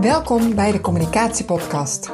Welkom 0.00 0.54
bij 0.54 0.72
de 0.72 0.80
Communicatiepodcast. 0.80 2.10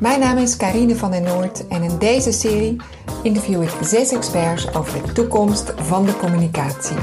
Mijn 0.00 0.20
naam 0.20 0.38
is 0.38 0.56
Karine 0.56 0.96
van 0.96 1.10
den 1.10 1.22
Noord 1.22 1.66
en 1.68 1.82
in 1.82 1.98
deze 1.98 2.32
serie 2.32 2.76
interview 3.22 3.62
ik 3.62 3.70
zes 3.80 4.12
experts 4.12 4.74
over 4.74 5.06
de 5.06 5.12
toekomst 5.12 5.72
van 5.76 6.04
de 6.06 6.16
communicatie. 6.16 6.96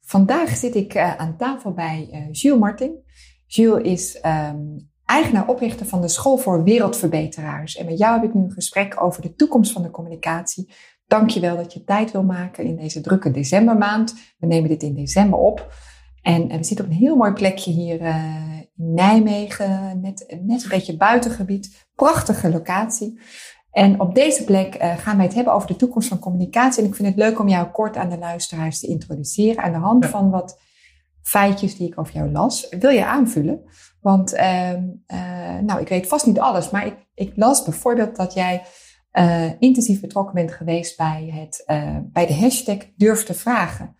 Vandaag 0.00 0.56
zit 0.56 0.74
ik 0.74 0.94
uh, 0.94 1.16
aan 1.16 1.36
tafel 1.36 1.72
bij 1.72 2.08
uh, 2.12 2.28
Jules 2.32 2.60
Martin. 2.60 3.02
Jules 3.46 3.82
is 3.82 4.20
um, 4.26 4.90
eigenaar-oprichter 5.04 5.86
van 5.86 6.00
de 6.00 6.08
School 6.08 6.36
voor 6.36 6.62
Wereldverbeteraars. 6.62 7.76
En 7.76 7.86
met 7.86 7.98
jou 7.98 8.20
heb 8.20 8.28
ik 8.28 8.34
nu 8.34 8.42
een 8.42 8.50
gesprek 8.50 9.02
over 9.02 9.22
de 9.22 9.34
toekomst 9.34 9.72
van 9.72 9.82
de 9.82 9.90
communicatie. 9.90 10.72
Dank 11.06 11.30
je 11.30 11.40
wel 11.40 11.56
dat 11.56 11.72
je 11.72 11.84
tijd 11.84 12.10
wil 12.10 12.22
maken 12.22 12.64
in 12.64 12.76
deze 12.76 13.00
drukke 13.00 13.30
decembermaand. 13.30 14.14
We 14.38 14.46
nemen 14.46 14.68
dit 14.68 14.82
in 14.82 14.94
december 14.94 15.38
op. 15.38 15.72
En, 16.22 16.48
en 16.48 16.58
we 16.58 16.64
zitten 16.64 16.84
op 16.84 16.90
een 16.90 16.96
heel 16.96 17.16
mooi 17.16 17.32
plekje 17.32 17.70
hier 17.70 18.00
uh, 18.00 18.58
in 18.76 18.94
Nijmegen, 18.94 20.00
net, 20.00 20.36
net 20.42 20.62
een 20.62 20.68
beetje 20.68 20.96
buitengebied. 20.96 21.88
Prachtige 21.94 22.50
locatie. 22.50 23.20
En 23.70 24.00
op 24.00 24.14
deze 24.14 24.44
plek 24.44 24.82
uh, 24.82 24.96
gaan 24.96 25.16
wij 25.16 25.26
het 25.26 25.34
hebben 25.34 25.52
over 25.52 25.68
de 25.68 25.76
toekomst 25.76 26.08
van 26.08 26.18
communicatie. 26.18 26.82
En 26.82 26.88
ik 26.88 26.94
vind 26.94 27.08
het 27.08 27.16
leuk 27.16 27.38
om 27.38 27.48
jou 27.48 27.66
kort 27.66 27.96
aan 27.96 28.10
de 28.10 28.18
luisteraars 28.18 28.80
te 28.80 28.86
introduceren 28.86 29.62
aan 29.62 29.72
de 29.72 29.78
hand 29.78 30.06
van 30.06 30.30
wat 30.30 30.60
feitjes 31.22 31.76
die 31.76 31.88
ik 31.88 31.98
over 31.98 32.14
jou 32.14 32.30
las. 32.30 32.68
Wil 32.68 32.90
je 32.90 33.06
aanvullen? 33.06 33.62
Want 34.00 34.34
uh, 34.34 34.72
nou, 35.60 35.80
ik 35.80 35.88
weet 35.88 36.06
vast 36.06 36.26
niet 36.26 36.40
alles, 36.40 36.70
maar 36.70 36.86
ik, 36.86 36.96
ik 37.14 37.32
las 37.36 37.62
bijvoorbeeld 37.62 38.16
dat 38.16 38.34
jij 38.34 38.62
uh, 39.18 39.50
intensief 39.58 40.00
betrokken 40.00 40.34
bent 40.34 40.52
geweest 40.52 40.96
bij, 40.96 41.30
het, 41.32 41.64
uh, 41.66 41.96
bij 42.12 42.26
de 42.26 42.34
hashtag 42.34 42.78
durf 42.96 43.24
te 43.24 43.34
vragen. 43.34 43.96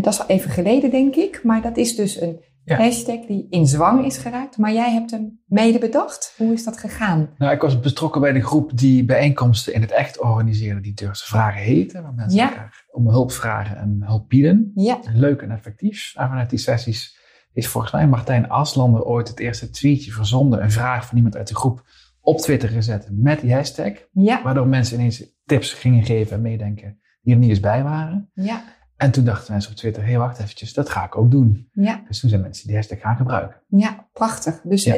dat 0.00 0.12
is 0.12 0.20
al 0.20 0.26
even 0.26 0.50
geleden, 0.50 0.90
denk 0.90 1.14
ik, 1.14 1.40
maar 1.44 1.62
dat 1.62 1.76
is 1.76 1.96
dus 1.96 2.20
een 2.20 2.40
ja. 2.66 2.76
hashtag 2.76 3.26
die 3.26 3.46
in 3.50 3.66
zwang 3.66 4.04
is 4.04 4.18
geraakt. 4.18 4.56
Maar 4.56 4.72
jij 4.72 4.92
hebt 4.92 5.10
hem 5.10 5.40
mede 5.46 5.78
bedacht. 5.78 6.34
Hoe 6.36 6.52
is 6.52 6.64
dat 6.64 6.78
gegaan? 6.78 7.30
Nou, 7.38 7.52
ik 7.52 7.60
was 7.60 7.80
betrokken 7.80 8.20
bij 8.20 8.32
de 8.32 8.42
groep 8.42 8.78
die 8.78 9.04
bijeenkomsten 9.04 9.74
in 9.74 9.80
het 9.80 9.90
echt 9.90 10.20
organiseerde, 10.20 10.80
die 10.80 10.94
durf 10.94 11.18
te 11.18 11.26
vragen 11.26 11.60
heten. 11.60 12.02
Waar 12.02 12.14
mensen 12.14 12.38
ja. 12.38 12.48
elkaar 12.48 12.84
om 12.90 13.08
hulp 13.08 13.32
vragen 13.32 13.76
en 13.76 14.02
hulp 14.04 14.28
bieden. 14.28 14.72
Ja. 14.74 14.98
Leuk 15.14 15.42
en 15.42 15.50
effectief. 15.50 16.12
En 16.16 16.28
vanuit 16.28 16.50
die 16.50 16.58
sessies 16.58 17.18
is 17.52 17.68
volgens 17.68 17.92
mij 17.92 18.08
Martijn 18.08 18.48
Aslander 18.48 19.04
ooit 19.04 19.28
het 19.28 19.40
eerste 19.40 19.70
tweetje 19.70 20.12
verzonden. 20.12 20.62
Een 20.62 20.70
vraag 20.70 21.06
van 21.06 21.16
iemand 21.16 21.36
uit 21.36 21.48
de 21.48 21.54
groep 21.54 21.84
op 22.26 22.38
Twitter 22.38 22.68
gezet 22.68 23.08
met 23.10 23.40
die 23.40 23.54
hashtag. 23.54 23.92
Ja. 24.12 24.42
Waardoor 24.42 24.66
mensen 24.66 24.98
ineens 24.98 25.24
tips 25.44 25.72
gingen 25.72 26.04
geven 26.04 26.36
en 26.36 26.42
meedenken 26.42 26.98
die 27.22 27.34
er 27.34 27.40
niet 27.40 27.50
eens 27.50 27.60
bij 27.60 27.82
waren. 27.82 28.30
Ja. 28.34 28.62
En 28.96 29.10
toen 29.10 29.24
dachten 29.24 29.52
mensen 29.52 29.70
op 29.70 29.76
Twitter, 29.76 30.02
hé 30.02 30.08
hey, 30.08 30.18
wacht 30.18 30.38
eventjes, 30.38 30.72
dat 30.72 30.88
ga 30.88 31.04
ik 31.04 31.16
ook 31.16 31.30
doen. 31.30 31.68
Ja. 31.72 32.02
Dus 32.08 32.20
toen 32.20 32.30
zijn 32.30 32.42
mensen 32.42 32.66
die 32.66 32.76
hashtag 32.76 33.00
gaan 33.00 33.16
gebruiken. 33.16 33.62
Ja, 33.68 34.08
prachtig. 34.12 34.60
Dus, 34.62 34.84
ja. 34.84 34.94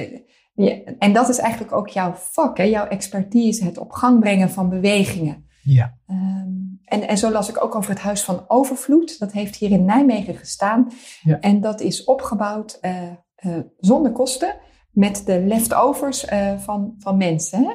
ja. 0.54 0.80
en 0.98 1.12
dat 1.12 1.28
is 1.28 1.38
eigenlijk 1.38 1.72
ook 1.72 1.88
jouw 1.88 2.12
vak, 2.12 2.56
hè? 2.56 2.62
jouw 2.62 2.86
expertise, 2.86 3.64
het 3.64 3.78
op 3.78 3.90
gang 3.92 4.20
brengen 4.20 4.50
van 4.50 4.68
bewegingen. 4.68 5.46
Ja. 5.62 5.98
Um, 6.06 6.80
en, 6.84 7.08
en 7.08 7.18
zo 7.18 7.30
las 7.30 7.48
ik 7.48 7.62
ook 7.62 7.74
over 7.74 7.90
het 7.90 8.00
Huis 8.00 8.22
van 8.22 8.44
Overvloed. 8.48 9.18
Dat 9.18 9.32
heeft 9.32 9.56
hier 9.56 9.70
in 9.70 9.84
Nijmegen 9.84 10.34
gestaan. 10.34 10.90
Ja. 11.22 11.40
En 11.40 11.60
dat 11.60 11.80
is 11.80 12.04
opgebouwd 12.04 12.78
uh, 12.82 13.02
uh, 13.46 13.58
zonder 13.78 14.12
kosten 14.12 14.54
met 14.98 15.22
de 15.26 15.40
leftovers 15.40 16.30
uh, 16.32 16.58
van, 16.58 16.94
van 16.98 17.16
mensen. 17.16 17.64
Hè? 17.64 17.72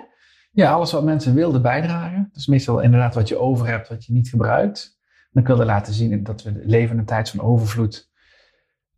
Ja, 0.51 0.71
alles 0.71 0.91
wat 0.91 1.03
mensen 1.03 1.33
wilden 1.33 1.61
bijdragen. 1.61 2.29
Dus 2.33 2.47
meestal 2.47 2.79
inderdaad 2.79 3.15
wat 3.15 3.27
je 3.27 3.37
over 3.37 3.67
hebt, 3.67 3.89
wat 3.89 4.05
je 4.05 4.13
niet 4.13 4.29
gebruikt. 4.29 4.99
En 5.31 5.41
ik 5.41 5.47
wilde 5.47 5.65
laten 5.65 5.93
zien 5.93 6.23
dat 6.23 6.43
we 6.43 6.61
leven 6.65 6.93
in 6.93 6.99
een 6.99 7.05
tijd 7.05 7.29
van 7.29 7.41
overvloed. 7.41 8.11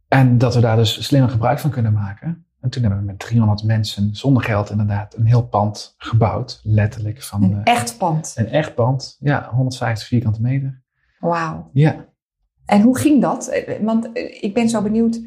En 0.07 0.37
dat 0.37 0.55
we 0.55 0.61
daar 0.61 0.75
dus 0.75 1.05
slimmer 1.05 1.29
gebruik 1.29 1.59
van 1.59 1.69
kunnen 1.69 1.93
maken. 1.93 2.45
En 2.61 2.69
toen 2.69 2.81
hebben 2.81 2.99
we 2.99 3.05
met 3.05 3.19
300 3.19 3.63
mensen 3.63 4.15
zonder 4.15 4.43
geld 4.43 4.69
inderdaad 4.69 5.15
een 5.15 5.25
heel 5.25 5.47
pand 5.47 5.95
gebouwd. 5.97 6.59
Letterlijk. 6.63 7.23
Van, 7.23 7.43
een 7.43 7.51
uh, 7.51 7.59
echt 7.63 7.97
pand? 7.97 8.33
Een 8.35 8.49
echt 8.49 8.75
pand, 8.75 9.17
ja. 9.19 9.49
150 9.51 10.07
vierkante 10.07 10.41
meter. 10.41 10.83
Wauw. 11.19 11.69
Ja. 11.73 12.05
En 12.65 12.81
hoe 12.81 12.97
ging 12.97 13.21
dat? 13.21 13.61
Want 13.81 14.09
ik 14.41 14.53
ben 14.53 14.69
zo 14.69 14.81
benieuwd, 14.81 15.21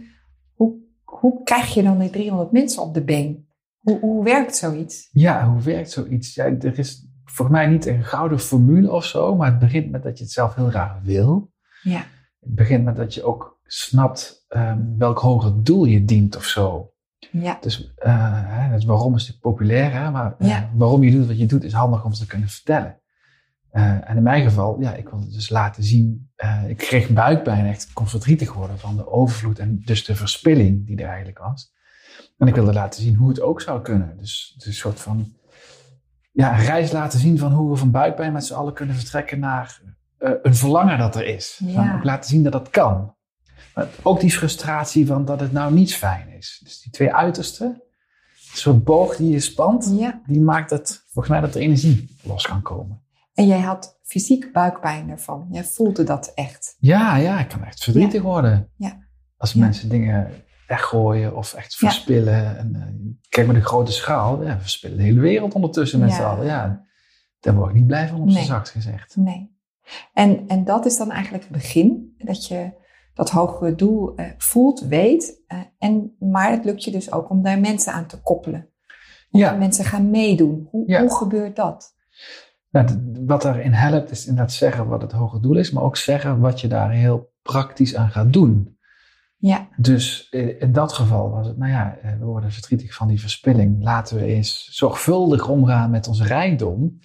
hoe, 1.08 1.42
krijg 1.42 1.74
je 1.74 1.82
dan 1.82 1.98
die 1.98 2.10
300 2.10 2.52
mensen 2.52 2.82
op 2.82 2.94
de 2.94 3.02
been? 3.04 3.48
Hoe, 3.78 3.98
hoe 4.00 4.24
werkt 4.24 4.56
zoiets? 4.56 5.08
Ja, 5.12 5.48
hoe 5.48 5.62
werkt 5.62 5.90
zoiets? 5.90 6.34
Ja, 6.34 6.44
er 6.44 6.78
is 6.78 7.06
volgens 7.24 7.58
mij 7.58 7.66
niet 7.66 7.86
een 7.86 8.04
gouden 8.04 8.38
formule 8.38 8.92
of 8.92 9.04
zo, 9.04 9.36
maar 9.36 9.50
het 9.50 9.58
begint 9.58 9.90
met 9.90 10.02
dat 10.02 10.18
je 10.18 10.24
het 10.24 10.32
zelf 10.32 10.54
heel 10.54 10.68
graag 10.68 11.00
wil. 11.02 11.52
Ja. 11.82 12.04
Het 12.40 12.54
begint 12.54 12.84
met 12.84 12.96
dat 12.96 13.14
je 13.14 13.22
ook 13.22 13.60
snapt 13.64 14.44
um, 14.48 14.94
welk 14.98 15.18
hoger 15.18 15.62
doel 15.62 15.84
je 15.84 16.04
dient 16.04 16.36
of 16.36 16.44
zo. 16.44 16.92
Ja. 17.30 17.58
Dus, 17.60 17.94
uh, 18.06 18.72
dus 18.72 18.84
waarom 18.84 19.14
is 19.14 19.26
het 19.26 19.40
populair, 19.40 19.92
hè? 19.92 20.10
maar 20.10 20.34
uh, 20.38 20.48
Ja. 20.48 20.70
waarom 20.74 21.02
je 21.02 21.10
doet 21.10 21.26
wat 21.26 21.38
je 21.38 21.46
doet 21.46 21.64
is 21.64 21.72
handig 21.72 22.04
om 22.04 22.12
ze 22.12 22.22
te 22.22 22.26
kunnen 22.28 22.48
vertellen. 22.48 23.00
Uh, 23.72 24.10
en 24.10 24.16
in 24.16 24.22
mijn 24.22 24.42
geval, 24.42 24.80
ja, 24.80 24.94
ik 24.94 25.08
wilde 25.08 25.28
dus 25.30 25.48
laten 25.48 25.82
zien, 25.84 26.30
ik 26.66 26.76
kreeg 26.76 27.08
buikpijn 27.08 27.66
echt, 27.66 27.82
ik 27.82 27.94
kon 27.94 28.08
verdrietig 28.08 28.52
worden 28.52 28.78
van 28.78 28.96
de 28.96 29.06
overvloed 29.10 29.58
en 29.58 29.82
dus 29.84 30.04
de 30.04 30.14
verspilling 30.16 30.86
die 30.86 30.96
er 30.96 31.06
eigenlijk 31.08 31.38
was. 31.38 31.72
En 32.38 32.46
ik 32.46 32.54
wilde 32.54 32.72
laten 32.72 33.02
zien 33.02 33.14
hoe 33.14 33.28
het 33.28 33.40
ook 33.40 33.60
zou 33.60 33.82
kunnen. 33.82 34.16
Dus, 34.16 34.54
dus 34.56 34.66
een 34.66 34.72
soort 34.72 35.00
van 35.00 35.32
ja, 36.32 36.58
een 36.58 36.64
reis 36.64 36.92
laten 36.92 37.18
zien 37.18 37.38
van 37.38 37.52
hoe 37.52 37.70
we 37.70 37.76
van 37.76 37.90
buikpijn 37.90 38.32
met 38.32 38.44
z'n 38.44 38.54
allen 38.54 38.74
kunnen 38.74 38.94
vertrekken 38.94 39.38
naar 39.38 39.80
uh, 40.18 40.30
een 40.42 40.54
verlangen 40.54 40.98
dat 40.98 41.16
er 41.16 41.26
is. 41.26 41.60
Ja. 41.64 41.72
Van 41.72 41.94
ook 41.96 42.04
laten 42.04 42.30
zien 42.30 42.42
dat 42.42 42.52
dat 42.52 42.70
kan. 42.70 43.14
Maar 43.74 43.86
ook 44.02 44.20
die 44.20 44.30
frustratie 44.30 45.06
van 45.06 45.24
dat 45.24 45.40
het 45.40 45.52
nou 45.52 45.72
niet 45.72 45.94
fijn 45.94 46.28
is. 46.28 46.60
Dus 46.64 46.80
die 46.80 46.92
twee 46.92 47.14
uitersten, 47.14 47.66
een 47.66 48.58
soort 48.58 48.84
boog 48.84 49.16
die 49.16 49.30
je 49.30 49.40
spant, 49.40 49.92
Ja. 49.98 50.20
die 50.26 50.40
maakt 50.40 50.70
het 50.70 51.02
volgens 51.06 51.28
mij 51.28 51.40
dat 51.40 51.54
er 51.54 51.60
energie 51.60 52.16
los 52.22 52.46
kan 52.46 52.62
komen. 52.62 53.02
En 53.38 53.46
jij 53.46 53.60
had 53.60 53.98
fysiek 54.02 54.52
buikpijn 54.52 55.10
ervan. 55.10 55.46
Jij 55.50 55.64
voelde 55.64 56.02
dat 56.04 56.32
echt. 56.34 56.76
Ja, 56.78 57.16
ja, 57.16 57.40
ik 57.40 57.48
kan 57.48 57.64
echt 57.64 57.84
verdrietig 57.84 58.22
worden. 58.22 58.70
Ja. 58.76 58.98
Als 59.36 59.52
Ja. 59.52 59.60
mensen 59.60 59.88
dingen 59.88 60.30
weggooien 60.66 61.36
of 61.36 61.54
echt 61.54 61.74
verspillen. 61.76 62.58
En, 62.58 62.72
uh, 62.76 63.14
kijk 63.28 63.46
maar 63.46 63.56
de 63.56 63.62
grote 63.64 63.92
schaal, 63.92 64.42
ja, 64.44 64.54
we 64.54 64.60
verspillen 64.60 64.96
de 64.96 65.02
hele 65.02 65.20
wereld 65.20 65.54
ondertussen 65.54 66.00
met 66.00 66.12
z'n 66.12 66.22
allen. 66.22 66.46
Ja, 66.46 66.84
daar 67.40 67.54
word 67.54 67.68
ik 67.70 67.76
niet 67.76 67.86
blij 67.86 68.08
van 68.08 68.18
op 68.20 68.24
Nee. 68.24 68.34
zijn 68.34 68.46
zacht 68.46 68.68
gezegd. 68.70 69.16
Nee. 69.16 69.56
En, 70.12 70.44
en 70.48 70.64
dat 70.64 70.86
is 70.86 70.96
dan 70.96 71.10
eigenlijk 71.10 71.42
het 71.44 71.52
begin. 71.52 72.14
Dat 72.18 72.46
je 72.46 72.72
dat 73.14 73.30
hogere 73.30 73.74
doel 73.74 74.20
uh, 74.20 74.26
voelt, 74.38 74.80
weet. 74.80 75.42
Uh, 75.48 75.58
en, 75.78 76.16
maar 76.18 76.50
het 76.50 76.64
lukt 76.64 76.84
je 76.84 76.90
dus 76.90 77.12
ook 77.12 77.30
om 77.30 77.42
daar 77.42 77.58
mensen 77.60 77.92
aan 77.92 78.06
te 78.06 78.20
koppelen. 78.20 78.60
En 79.30 79.38
Ja. 79.38 79.52
Mensen 79.56 79.84
gaan 79.84 80.10
meedoen. 80.10 80.68
Hoe, 80.70 80.98
hoe 80.98 81.14
gebeurt 81.16 81.56
dat? 81.56 81.96
Nou, 82.70 83.12
wat 83.26 83.42
daarin 83.42 83.72
helpt 83.72 84.10
is 84.10 84.26
inderdaad 84.26 84.52
zeggen 84.52 84.86
wat 84.86 85.02
het 85.02 85.12
hoge 85.12 85.40
doel 85.40 85.56
is, 85.56 85.70
maar 85.70 85.82
ook 85.82 85.96
zeggen 85.96 86.40
wat 86.40 86.60
je 86.60 86.68
daar 86.68 86.90
heel 86.90 87.32
praktisch 87.42 87.94
aan 87.96 88.10
gaat 88.10 88.32
doen. 88.32 88.76
Ja, 89.36 89.68
Dus 89.76 90.28
eh, 90.30 90.60
in 90.62 90.72
dat 90.72 90.92
geval 90.92 91.30
was 91.30 91.46
het, 91.46 91.58
nou 91.58 91.72
ja, 91.72 91.96
eh, 92.02 92.12
we 92.18 92.24
worden 92.24 92.52
verdrietig 92.52 92.94
van 92.94 93.08
die 93.08 93.20
verspilling. 93.20 93.82
Laten 93.82 94.16
we 94.16 94.24
eens 94.24 94.68
zorgvuldig 94.70 95.48
omgaan 95.48 95.90
met 95.90 96.08
onze 96.08 96.24
rijkdom. 96.24 96.98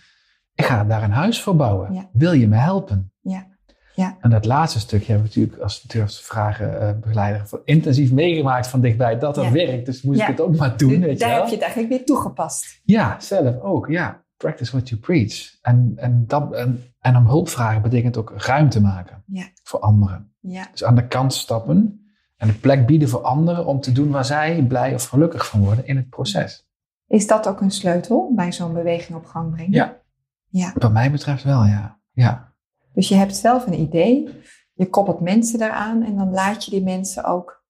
Ik 0.56 0.66
ga 0.66 0.84
daar 0.84 1.04
een 1.04 1.12
huis 1.12 1.42
voor 1.42 1.56
bouwen. 1.56 1.94
Ja. 1.94 2.10
Wil 2.14 2.32
je 2.32 2.48
me 2.48 2.56
helpen? 2.56 3.12
ja, 3.22 3.52
ja. 3.96 4.18
En 4.22 4.30
dat 4.30 4.46
laatste 4.46 4.80
stukje 4.80 5.12
hebben 5.12 5.32
we 5.32 5.36
natuurlijk 5.36 5.64
als 5.64 5.82
durfde 5.82 6.24
vragen 6.24 6.82
eh, 6.82 7.00
begeleider 7.00 7.50
intensief 7.66 8.12
meegemaakt 8.12 8.68
van 8.68 8.82
dichtbij 8.82 9.20
dat 9.20 9.36
dat 9.36 9.44
Ja. 9.46 9.52
werkt. 9.52 9.86
Dus 9.86 10.02
moest 10.02 10.20
Ja. 10.20 10.24
ik 10.28 10.32
het 10.38 10.42
ook 10.42 10.56
maar 10.58 10.78
doen. 10.78 11.00
Weet 11.00 11.20
je 11.20 11.26
daar 11.26 11.36
heb 11.36 11.46
je 11.46 11.52
het 11.52 11.62
eigenlijk 11.62 11.92
weer 11.94 12.06
toegepast. 12.06 12.82
Ja, 12.84 13.20
zelf 13.20 13.62
ook. 13.62 13.88
Ja, 13.90 14.23
practice 14.44 14.72
what 14.72 14.90
you 14.90 15.02
preach. 15.02 15.58
En, 15.62 15.94
en, 15.96 16.28
dat, 16.28 16.54
en, 16.54 16.84
en 17.00 17.16
om 17.18 17.26
hulp 17.26 17.50
vragen 17.50 17.82
betekent 17.82 18.18
ook 18.18 18.34
ruimte 18.36 18.82
maken 18.82 19.24
Ja. 19.26 19.46
voor 19.64 19.80
anderen. 19.80 20.32
Ja, 20.40 20.68
Dus 20.72 20.84
aan 20.84 20.96
de 20.96 21.08
kant 21.08 21.34
stappen 21.34 22.08
en 22.38 22.50
een 22.50 22.60
plek 22.60 22.86
bieden 22.86 23.10
voor 23.10 23.22
anderen 23.22 23.66
om 23.66 23.80
te 23.80 23.92
doen 23.92 24.10
waar 24.10 24.26
zij 24.26 24.64
blij 24.68 24.94
of 24.94 25.06
gelukkig 25.08 25.48
van 25.48 25.64
worden 25.64 25.88
in 25.88 25.96
het 25.96 26.10
proces. 26.10 26.68
Is 27.08 27.28
dat 27.28 27.48
ook 27.48 27.62
een 27.62 27.72
sleutel 27.72 28.32
bij 28.36 28.52
zo'n 28.52 28.74
beweging 28.74 29.18
op 29.18 29.26
gang 29.26 29.52
brengen? 29.52 29.72
Ja. 29.72 30.02
Ja. 30.50 30.74
Wat 30.78 30.92
mij 30.94 31.12
betreft 31.12 31.44
wel, 31.44 31.64
ja. 31.66 32.00
Ja, 32.12 32.54
Dus 32.94 33.08
je 33.08 33.16
hebt 33.16 33.36
zelf 33.36 33.68
een 33.68 33.80
idee, 33.80 34.42
je 34.74 34.90
koppelt 34.90 35.20
mensen 35.20 35.62
eraan 35.62 36.04
en 36.04 36.16
dan 36.16 36.32
laat 36.32 36.66
je 36.66 36.72
die 36.72 36.84
mensen 36.84 37.24
ook 37.24 37.64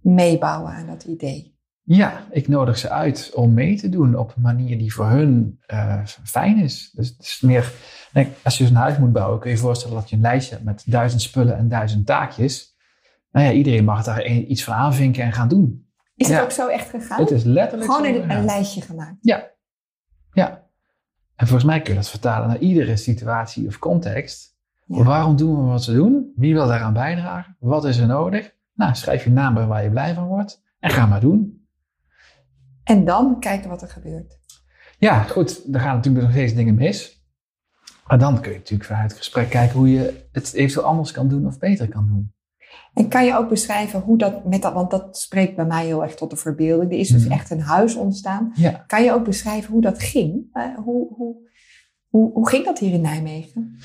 meebouwen 0.00 0.72
aan 0.72 0.86
dat 0.86 1.04
idee. 1.04 1.57
Ja 1.88 2.26
ik 2.30 2.48
nodig 2.48 2.78
ze 2.78 2.90
uit 2.90 3.30
om 3.34 3.54
mee 3.54 3.76
te 3.76 3.88
doen 3.88 4.16
op 4.16 4.32
een 4.36 4.42
manier 4.42 4.78
die 4.78 4.94
voor 4.94 5.06
hun 5.06 5.60
uh, 5.66 6.04
fijn 6.04 6.58
is. 6.58 6.90
Dus 6.92 7.08
het 7.08 7.20
is 7.20 7.40
meer, 7.40 7.72
als 8.42 8.58
je 8.58 8.66
zo'n 8.66 8.74
huis 8.74 8.98
moet 8.98 9.12
bouwen, 9.12 9.40
kun 9.40 9.50
je 9.50 9.56
je 9.56 9.62
voorstellen 9.62 9.96
dat 9.96 10.10
je 10.10 10.16
een 10.16 10.22
lijstje 10.22 10.54
hebt 10.54 10.66
met 10.66 10.82
duizend 10.86 11.22
spullen 11.22 11.56
en 11.56 11.68
duizend 11.68 12.06
taakjes. 12.06 12.76
Nou 13.32 13.46
ja, 13.46 13.52
iedereen 13.52 13.84
mag 13.84 14.04
daar 14.04 14.26
iets 14.26 14.64
van 14.64 14.74
aanvinken 14.74 15.22
en 15.22 15.32
gaan 15.32 15.48
doen. 15.48 15.86
Is 16.16 16.28
het 16.28 16.40
ook 16.40 16.50
zo 16.50 16.68
echt 16.68 16.90
gegaan? 16.90 17.20
Het 17.20 17.30
is 17.30 17.44
letterlijk 17.44 17.92
Gewoon 17.92 18.14
een, 18.14 18.30
een 18.30 18.44
lijstje 18.44 18.80
gemaakt. 18.80 19.16
Ja. 19.20 19.50
Ja. 20.32 20.66
En 21.36 21.46
volgens 21.46 21.64
mij 21.64 21.80
kun 21.80 21.92
je 21.92 21.98
dat 21.98 22.10
vertalen 22.10 22.48
naar 22.48 22.58
iedere 22.58 22.96
situatie 22.96 23.66
of 23.66 23.78
context. 23.78 24.56
Ja. 24.86 25.02
Waarom 25.02 25.36
doen 25.36 25.56
we 25.56 25.70
wat 25.70 25.86
we 25.86 25.92
doen? 25.92 26.32
Wie 26.36 26.54
wil 26.54 26.66
daaraan 26.66 26.92
bijdragen? 26.92 27.56
Wat 27.58 27.84
is 27.84 27.98
er 27.98 28.06
nodig? 28.06 28.54
Nou, 28.74 28.94
schrijf 28.94 29.24
je 29.24 29.30
naam 29.30 29.54
bij 29.54 29.66
waar 29.66 29.82
je 29.82 29.90
blij 29.90 30.14
van 30.14 30.26
wordt 30.26 30.62
en 30.78 30.90
ga 30.90 31.06
maar 31.06 31.20
doen. 31.20 31.57
En 32.88 33.04
dan 33.04 33.40
kijken 33.40 33.68
wat 33.70 33.82
er 33.82 33.88
gebeurt. 33.88 34.38
Ja, 34.98 35.22
goed, 35.22 35.74
er 35.74 35.80
gaan 35.80 35.96
natuurlijk 35.96 36.24
nog 36.24 36.34
steeds 36.34 36.54
dingen 36.54 36.74
mis. 36.74 37.22
Maar 38.06 38.18
dan 38.18 38.40
kun 38.40 38.52
je 38.52 38.58
natuurlijk 38.58 38.88
vanuit 38.88 39.08
het 39.10 39.18
gesprek 39.18 39.48
kijken 39.50 39.78
hoe 39.78 39.90
je 39.90 40.26
het 40.32 40.52
eventueel 40.52 40.86
anders 40.86 41.10
kan 41.12 41.28
doen 41.28 41.46
of 41.46 41.58
beter 41.58 41.88
kan 41.88 42.06
doen. 42.06 42.32
En 42.94 43.08
kan 43.08 43.24
je 43.24 43.36
ook 43.36 43.48
beschrijven 43.48 44.00
hoe 44.00 44.18
dat 44.18 44.44
met 44.44 44.62
dat, 44.62 44.72
want 44.72 44.90
dat 44.90 45.18
spreekt 45.18 45.56
bij 45.56 45.64
mij 45.64 45.86
heel 45.86 46.02
erg 46.02 46.14
tot 46.14 46.30
de 46.30 46.36
verbeelding. 46.36 46.92
Er 46.92 46.98
is 46.98 47.08
dus 47.08 47.24
Mhm. 47.24 47.32
echt 47.32 47.50
een 47.50 47.60
huis 47.60 47.94
ontstaan. 47.94 48.52
Ja, 48.54 48.84
Kan 48.86 49.04
je 49.04 49.12
ook 49.12 49.24
beschrijven 49.24 49.72
hoe 49.72 49.80
dat 49.82 50.02
ging? 50.02 50.46
Eh, 50.52 50.62
hoe, 50.76 51.14
hoe, 51.16 51.36
hoe, 52.08 52.32
hoe 52.32 52.48
ging 52.48 52.64
dat 52.64 52.78
hier 52.78 52.92
in 52.92 53.00
Nijmegen? 53.00 53.76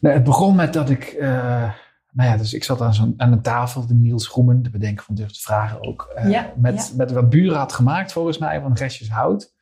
nou, 0.00 0.14
het 0.14 0.24
begon 0.24 0.54
met 0.56 0.72
dat 0.72 0.90
ik, 0.90 1.02
eh, 1.04 1.72
nou 2.12 2.30
ja, 2.30 2.36
dus 2.36 2.54
ik 2.54 2.64
zat 2.64 2.80
aan, 2.80 2.94
zo'n, 2.94 3.14
aan 3.16 3.32
een 3.32 3.42
tafel, 3.42 3.86
de 3.86 3.94
Niels 3.94 4.26
Groemen, 4.26 4.62
de 4.62 4.70
bedenker 4.70 5.04
van 5.04 5.14
Durf 5.14 5.30
te 5.30 5.40
Vragen 5.40 5.86
ook, 5.86 6.12
eh, 6.14 6.30
Ja, 6.30 6.52
met, 6.56 6.88
ja. 6.88 6.96
met 6.96 7.12
wat 7.12 7.28
buren 7.28 7.58
had 7.58 7.72
gemaakt 7.72 8.12
volgens 8.12 8.38
mij 8.38 8.60
van 8.60 8.72
restjes 8.72 9.10
hout. 9.10 9.54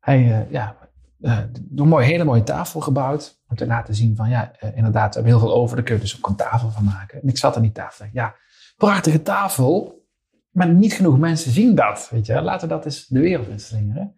Hij, 0.00 0.18
eh, 0.18 0.50
ja, 0.50 0.76
eh, 1.20 1.38
een 1.76 1.88
mooie, 1.88 2.06
hele 2.06 2.24
mooie 2.24 2.42
tafel 2.42 2.80
gebouwd 2.80 3.40
om 3.48 3.56
te 3.56 3.66
laten 3.66 3.94
zien 3.94 4.16
van, 4.16 4.28
ja, 4.28 4.52
inderdaad, 4.74 5.08
we 5.08 5.20
hebben 5.20 5.38
heel 5.38 5.48
veel 5.48 5.54
over, 5.54 5.76
daar 5.76 5.84
kun 5.84 5.94
je 5.94 6.00
dus 6.00 6.16
ook 6.16 6.28
een 6.28 6.36
tafel 6.36 6.70
van 6.70 6.84
maken. 6.84 7.22
En 7.22 7.28
ik 7.28 7.38
zat 7.38 7.56
aan 7.56 7.62
die 7.62 7.72
tafel 7.72 8.06
ja, 8.12 8.34
prachtige 8.76 9.22
tafel, 9.22 10.06
maar 10.50 10.68
niet 10.68 10.92
genoeg 10.92 11.18
mensen 11.18 11.52
zien 11.52 11.74
dat, 11.74 12.08
weet 12.10 12.26
je. 12.26 12.42
Laten 12.42 12.68
we 12.68 12.74
dat 12.74 12.84
eens 12.84 13.06
de 13.06 13.20
wereld 13.20 13.48
in 13.48 13.60
slingeren. 13.60 14.16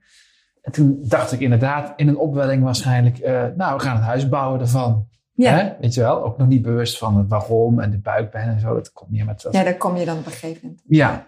En 0.62 0.72
toen 0.72 0.98
dacht 1.02 1.32
ik 1.32 1.40
inderdaad, 1.40 1.92
in 1.96 2.08
een 2.08 2.18
opwelling 2.18 2.62
waarschijnlijk, 2.62 3.18
nou, 3.56 3.76
we 3.76 3.82
gaan 3.82 3.96
een 3.96 4.02
huis 4.02 4.28
bouwen 4.28 4.60
ervan. 4.60 5.08
Ja, 5.42 5.56
Hè? 5.56 5.72
Weet 5.80 5.94
je 5.94 6.00
wel, 6.00 6.24
ook 6.24 6.38
nog 6.38 6.48
niet 6.48 6.62
bewust 6.62 6.98
van 6.98 7.16
het 7.16 7.28
waarom 7.28 7.80
en 7.80 7.90
de 7.90 7.98
buikpijn 7.98 8.48
en 8.48 8.60
zo. 8.60 8.74
Dat 8.74 8.92
komt 8.92 9.10
meer 9.10 9.24
met 9.24 9.42
dat. 9.42 9.52
ja 9.52 9.64
daar 9.64 9.76
kom 9.76 9.96
je 9.96 10.04
dan 10.04 10.18
op 10.18 10.26
een 10.26 10.32
gegeven 10.32 10.60
moment. 10.62 10.82
Ja, 10.86 11.26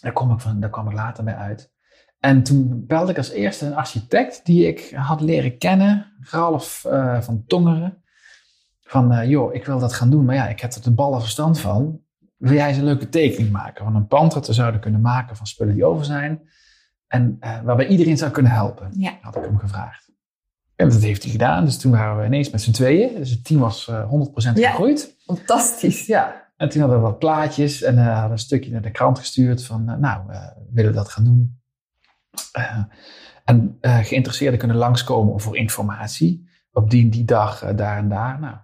daar, 0.00 0.12
kom 0.12 0.32
ik 0.32 0.40
van, 0.40 0.60
daar 0.60 0.70
kwam 0.70 0.88
ik 0.88 0.94
later 0.94 1.24
mee 1.24 1.34
uit. 1.34 1.72
En 2.20 2.42
toen 2.42 2.86
belde 2.86 3.10
ik 3.10 3.16
als 3.16 3.30
eerste 3.30 3.66
een 3.66 3.74
architect 3.74 4.40
die 4.44 4.66
ik 4.66 4.92
had 4.94 5.20
leren 5.20 5.58
kennen, 5.58 6.12
Ralf 6.20 6.84
eh, 6.84 7.20
van 7.20 7.44
Tongeren. 7.46 8.02
Van, 8.80 9.12
eh, 9.12 9.28
joh, 9.28 9.54
ik 9.54 9.64
wil 9.66 9.78
dat 9.78 9.92
gaan 9.92 10.10
doen, 10.10 10.24
maar 10.24 10.34
ja, 10.34 10.48
ik 10.48 10.60
heb 10.60 10.72
er 10.72 10.82
de 10.82 10.94
ballen 10.94 11.20
verstand 11.20 11.60
van. 11.60 12.00
Wil 12.36 12.52
jij 12.52 12.68
eens 12.68 12.76
een 12.76 12.84
leuke 12.84 13.08
tekening 13.08 13.52
maken 13.52 13.84
van 13.84 13.96
een 13.96 14.06
pand 14.06 14.32
dat 14.32 14.46
we 14.46 14.52
zouden 14.52 14.80
kunnen 14.80 15.00
maken 15.00 15.36
van 15.36 15.46
spullen 15.46 15.74
die 15.74 15.84
over 15.84 16.04
zijn? 16.04 16.40
En 17.06 17.36
eh, 17.40 17.60
waarbij 17.62 17.86
iedereen 17.86 18.18
zou 18.18 18.30
kunnen 18.30 18.52
helpen 18.52 18.88
Ja, 18.92 19.18
had 19.20 19.36
ik 19.36 19.42
hem 19.42 19.58
gevraagd. 19.58 20.11
En 20.76 20.88
dat 20.88 21.00
heeft 21.02 21.22
hij 21.22 21.32
gedaan. 21.32 21.64
Dus 21.64 21.78
toen 21.78 21.92
waren 21.92 22.18
we 22.18 22.26
ineens 22.26 22.50
met 22.50 22.62
z'n 22.62 22.70
tweeën. 22.70 23.14
Dus 23.14 23.30
het 23.30 23.44
team 23.44 23.60
was 23.60 23.88
eh 23.88 24.08
100% 24.10 24.58
Ja. 24.58 24.70
gegroeid. 24.70 25.16
fantastisch. 25.24 26.06
Ja. 26.06 26.50
En 26.56 26.68
toen 26.68 26.80
hadden 26.80 26.98
we 26.98 27.04
wat 27.04 27.18
plaatjes 27.18 27.82
en 27.82 27.98
eh 27.98 28.12
hadden 28.12 28.30
een 28.30 28.38
stukje 28.38 28.70
naar 28.70 28.82
de 28.82 28.90
krant 28.90 29.18
gestuurd 29.18 29.64
van, 29.64 29.88
eh, 29.88 29.96
nou, 29.96 30.22
willen 30.72 30.90
we 30.90 30.96
dat 30.96 31.08
gaan 31.08 31.24
doen? 31.24 31.60
En 33.44 33.78
geïnteresseerden 33.82 34.58
kunnen 34.58 34.76
langskomen 34.76 35.40
voor 35.40 35.56
informatie. 35.56 36.48
Op 36.72 36.90
die 36.90 37.02
en 37.02 37.10
die 37.10 37.24
dag, 37.24 37.74
daar 37.74 37.96
en 37.98 38.08
daar. 38.08 38.40
Nou, 38.40 38.56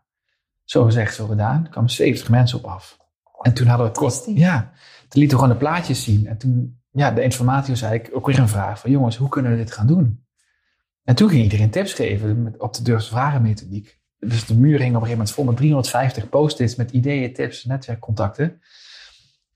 zo 0.65 0.85
gezegd, 0.85 1.15
zo 1.15 1.27
gedaan. 1.27 1.65
Er 1.65 1.71
kwamen 1.71 1.91
70 1.91 2.29
mensen 2.29 2.59
op 2.59 2.65
af. 2.65 2.97
En 3.43 3.55
toen 3.55 3.67
hadden 3.67 3.87
we 3.87 3.93
kort, 3.93 4.23
ja, 4.27 4.61
toen 5.09 5.21
lieten 5.21 5.39
we 5.39 5.43
gewoon 5.45 5.59
de 5.59 5.65
plaatjes 5.65 6.03
zien. 6.05 6.27
En 6.27 6.39
toen, 6.39 6.81
ja, 6.91 7.11
de 7.11 7.23
informatie 7.23 7.71
was 7.73 7.83
eigenlijk 7.83 8.17
ook 8.17 8.27
weer 8.27 8.39
een 8.39 8.49
vraag 8.49 8.79
van, 8.81 8.91
jongens, 8.91 9.17
hoe 9.17 9.29
kunnen 9.29 9.51
we 9.51 9.57
dit 9.57 9.73
gaan 9.73 9.87
doen? 9.87 10.27
En 11.09 11.15
toen 11.15 11.29
ging 11.29 11.43
iedereen 11.43 11.71
tips 11.71 11.93
geven 11.93 12.43
met, 12.43 12.59
op 12.59 12.75
de 12.75 12.83
Durf 12.83 13.03
te 13.03 13.09
vragen 13.09 13.43
methodiek. 13.43 13.99
Dus 14.19 14.47
de 14.47 14.55
muur 14.55 14.79
hing 14.79 14.81
op 14.81 14.85
een 14.85 14.93
gegeven 14.93 15.11
moment 15.11 15.31
vol 15.31 15.45
met 15.45 15.57
350 15.57 16.29
post-its 16.29 16.77
met 16.77 16.91
ideeën, 16.91 17.33
tips, 17.33 17.65
netwerkcontacten. 17.65 18.61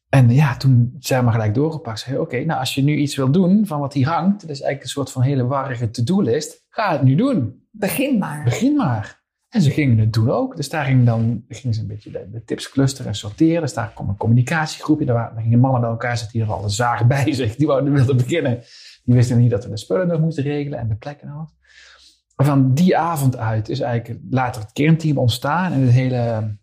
En 0.09 0.31
ja, 0.31 0.57
toen 0.57 0.97
zijn 0.99 1.25
we 1.25 1.31
gelijk 1.31 1.55
doorgepakt. 1.55 2.01
Zei, 2.01 2.19
oké, 2.19 2.45
nou 2.45 2.61
als 2.61 2.75
je 2.75 2.83
nu 2.83 2.97
iets 2.97 3.17
wil 3.17 3.31
doen 3.31 3.67
van 3.67 3.81
wat 3.81 3.93
hier 3.93 4.09
hangt, 4.09 4.41
dat 4.41 4.51
is 4.51 4.61
eigenlijk 4.61 4.83
een 4.83 4.89
soort 4.89 5.11
van 5.11 5.23
hele 5.23 5.47
warrige 5.47 5.91
to-do-list. 5.91 6.67
Ga 6.69 6.93
het 6.93 7.03
nu 7.03 7.15
doen. 7.15 7.67
Begin 7.71 8.19
maar. 8.19 8.45
Begin 8.45 8.77
maar. 8.77 9.22
En 9.53 9.63
ze 9.63 9.71
gingen 9.71 9.99
het 9.99 10.13
doen 10.13 10.31
ook. 10.31 10.57
Dus 10.57 10.69
daar 10.69 10.85
ging 10.85 11.07
dan, 11.07 11.45
gingen 11.49 11.75
ze 11.75 11.81
een 11.81 11.87
beetje 11.87 12.11
de, 12.11 12.29
de 12.31 12.45
tips 12.45 12.71
clusteren 12.71 13.07
en 13.07 13.17
sorteren. 13.17 13.61
Dus 13.61 13.75
daar 13.75 13.93
kwam 13.95 14.09
een 14.09 14.17
communicatiegroepje. 14.17 15.07
Daar, 15.07 15.15
waren, 15.15 15.35
daar 15.35 15.43
gingen 15.43 15.59
mannen 15.59 15.81
bij 15.81 15.91
elkaar 15.91 16.17
zitten 16.17 16.39
die 16.39 16.47
er 16.47 16.55
al 16.55 16.63
een 16.63 16.71
zagen 16.71 17.09
bij 17.17 17.33
zich. 17.33 17.57
Die 17.57 17.67
wouden 17.67 17.93
wilden 17.93 18.17
beginnen. 18.17 18.63
Die 19.05 19.15
wisten 19.15 19.39
niet 19.39 19.51
dat 19.51 19.65
we 19.65 19.71
de 19.71 19.77
spullen 19.77 20.09
nog 20.09 20.21
moesten 20.21 20.45
regelen 20.45 20.79
en 20.79 20.89
de 20.89 20.95
plekken 20.95 21.29
en 21.29 21.35
alles. 21.35 21.51
Van 22.37 22.75
die 22.75 22.97
avond 22.97 23.37
uit 23.37 23.69
is 23.69 23.81
eigenlijk 23.81 24.21
later 24.31 24.63
het 24.63 24.73
kernteam 24.73 25.19
ontstaan. 25.19 25.73
En 25.73 25.81
het 25.81 25.91
hele 25.91 26.59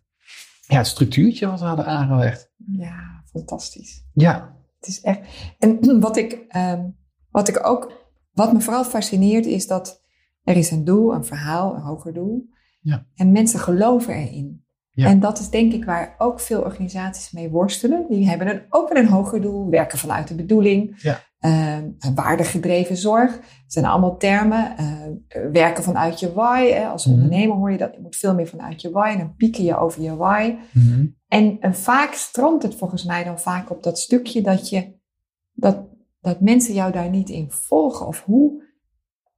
ja, 0.66 0.76
het 0.76 0.86
structuurtje 0.86 1.46
wat 1.46 1.60
we 1.60 1.66
hadden 1.66 1.86
aangelegd. 1.86 2.52
Ja, 2.56 3.22
fantastisch. 3.24 4.04
Ja, 4.12 4.56
Het 4.78 4.88
is 4.88 5.00
echt. 5.00 5.20
En 5.58 5.78
wat 6.00 6.16
ik, 6.16 6.44
ehm, 6.48 6.88
wat 7.30 7.48
ik 7.48 7.66
ook, 7.66 7.92
wat 8.32 8.52
me 8.52 8.60
vooral 8.60 8.84
fascineert, 8.84 9.46
is 9.46 9.66
dat 9.66 10.02
er 10.44 10.56
is 10.56 10.70
een 10.70 10.84
doel, 10.84 11.14
een 11.14 11.24
verhaal, 11.24 11.74
een 11.74 11.82
hoger 11.82 12.12
doel. 12.12 12.48
Ja. 12.80 13.06
En 13.14 13.32
mensen 13.32 13.60
geloven 13.60 14.14
erin. 14.14 14.64
Ja. 14.90 15.06
En 15.06 15.20
dat 15.20 15.38
is 15.38 15.48
denk 15.50 15.72
ik 15.72 15.84
waar 15.84 16.14
ook 16.18 16.40
veel 16.40 16.62
organisaties 16.62 17.32
mee 17.32 17.50
worstelen. 17.50 18.06
Die 18.08 18.28
hebben 18.28 18.48
een, 18.48 18.62
ook 18.68 18.92
weer 18.92 19.02
een 19.02 19.08
hoger 19.08 19.40
doel, 19.40 19.70
werken 19.70 19.98
vanuit 19.98 20.28
de 20.28 20.34
bedoeling. 20.34 21.02
Ja. 21.02 21.20
Ehm, 21.38 21.90
waardegedreven 22.14 22.96
zorg. 22.96 23.34
Het 23.36 23.72
zijn 23.72 23.84
allemaal 23.84 24.16
termen. 24.16 24.76
Eh, 24.76 24.86
werken 25.52 25.84
vanuit 25.84 26.20
je 26.20 26.32
why. 26.32 26.70
Hè. 26.70 26.86
Als 26.86 27.06
Mhm. 27.06 27.14
ondernemer 27.14 27.56
hoor 27.56 27.72
je 27.72 27.78
dat. 27.78 27.94
Je 27.94 28.00
moet 28.00 28.16
veel 28.16 28.34
meer 28.34 28.46
vanuit 28.46 28.80
je 28.80 28.90
why. 28.90 29.16
Dan 29.16 29.34
pieken 29.36 29.64
je 29.64 29.76
over 29.78 30.02
je 30.02 30.16
why. 30.16 30.54
Mhm. 30.72 31.06
En, 31.28 31.56
en 31.60 31.74
vaak 31.74 32.12
stroomt 32.12 32.62
het 32.62 32.74
volgens 32.74 33.04
mij 33.04 33.24
dan 33.24 33.38
vaak 33.38 33.70
op 33.70 33.82
dat 33.82 33.98
stukje 33.98 34.42
dat 34.42 34.68
je 34.68 34.98
dat, 35.52 35.78
dat 36.20 36.40
mensen 36.40 36.74
jou 36.74 36.92
daar 36.92 37.10
niet 37.10 37.28
in 37.28 37.50
volgen. 37.50 38.06
Of 38.06 38.22
hoe. 38.24 38.62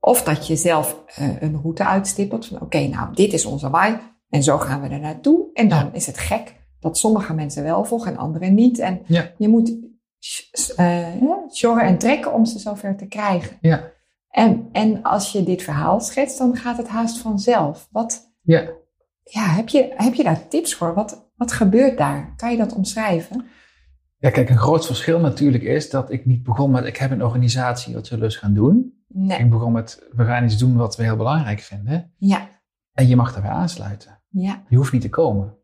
Of 0.04 0.22
dat 0.22 0.46
je 0.46 0.56
zelf 0.56 1.02
eh, 1.06 1.42
een 1.42 1.60
route 1.62 1.84
uitstippelt 1.86 2.46
van 2.46 2.60
oké, 2.60 2.78
nou 2.86 3.14
dit 3.14 3.32
is 3.32 3.44
onze 3.44 3.70
why. 3.70 3.94
En 4.28 4.42
zo 4.42 4.58
gaan 4.58 4.80
we 4.82 4.88
er 4.88 5.00
naartoe. 5.00 5.50
En 5.52 5.68
dan 5.68 5.78
Ja. 5.78 5.90
is 5.92 6.06
het 6.06 6.18
gek 6.18 6.54
dat 6.80 6.98
sommige 6.98 7.34
mensen 7.34 7.62
wel 7.62 7.84
volgen 7.84 8.12
en 8.12 8.18
anderen 8.18 8.54
niet. 8.54 8.78
En 8.78 9.02
Ja. 9.06 9.30
je 9.38 9.48
moet 9.48 9.72
uh, 10.78 11.06
sjorren 11.50 11.84
en 11.84 11.98
trekken 11.98 12.32
om 12.32 12.44
ze 12.44 12.58
zover 12.58 12.96
te 12.96 13.06
krijgen. 13.06 13.56
Ja. 13.60 13.90
En, 14.30 14.68
en 14.72 15.02
als 15.02 15.32
je 15.32 15.42
dit 15.44 15.62
verhaal 15.62 16.00
schetst, 16.00 16.38
dan 16.38 16.56
gaat 16.56 16.76
het 16.76 16.88
haast 16.88 17.18
vanzelf. 17.18 17.88
Wat, 17.90 18.32
Ja. 18.42 18.60
ja, 19.22 19.42
heb, 19.46 19.68
je, 19.68 19.92
heb 19.96 20.14
je 20.14 20.22
daar 20.22 20.48
tips 20.48 20.74
voor? 20.74 20.94
Wat, 20.94 21.30
wat 21.36 21.52
gebeurt 21.52 21.98
daar? 21.98 22.32
Kan 22.36 22.50
je 22.50 22.56
dat 22.56 22.74
omschrijven? 22.74 23.44
Ja, 24.18 24.30
kijk, 24.30 24.50
een 24.50 24.58
groot 24.58 24.86
verschil 24.86 25.20
natuurlijk 25.20 25.64
is 25.64 25.90
dat 25.90 26.10
ik 26.12 26.26
niet 26.26 26.42
begon 26.42 26.70
met, 26.70 26.84
ik 26.84 26.96
heb 26.96 27.10
een 27.10 27.24
organisatie, 27.24 27.94
wat 27.94 28.06
zullen 28.06 28.24
we 28.24 28.30
eens 28.30 28.36
gaan 28.38 28.54
doen? 28.54 29.01
Nee. 29.14 29.38
Ik 29.38 29.50
begon 29.50 29.72
met, 29.72 30.06
we 30.12 30.24
gaan 30.24 30.44
iets 30.44 30.58
doen 30.58 30.76
wat 30.76 30.96
we 30.96 31.02
heel 31.02 31.16
belangrijk 31.16 31.60
vinden. 31.60 32.12
Ja, 32.18 32.48
En 32.92 33.08
je 33.08 33.16
mag 33.16 33.32
daarbij 33.32 33.50
aansluiten. 33.50 34.20
ja. 34.28 34.62
Je 34.68 34.76
hoeft 34.76 34.92
niet 34.92 35.02
te 35.02 35.08
komen. 35.08 35.56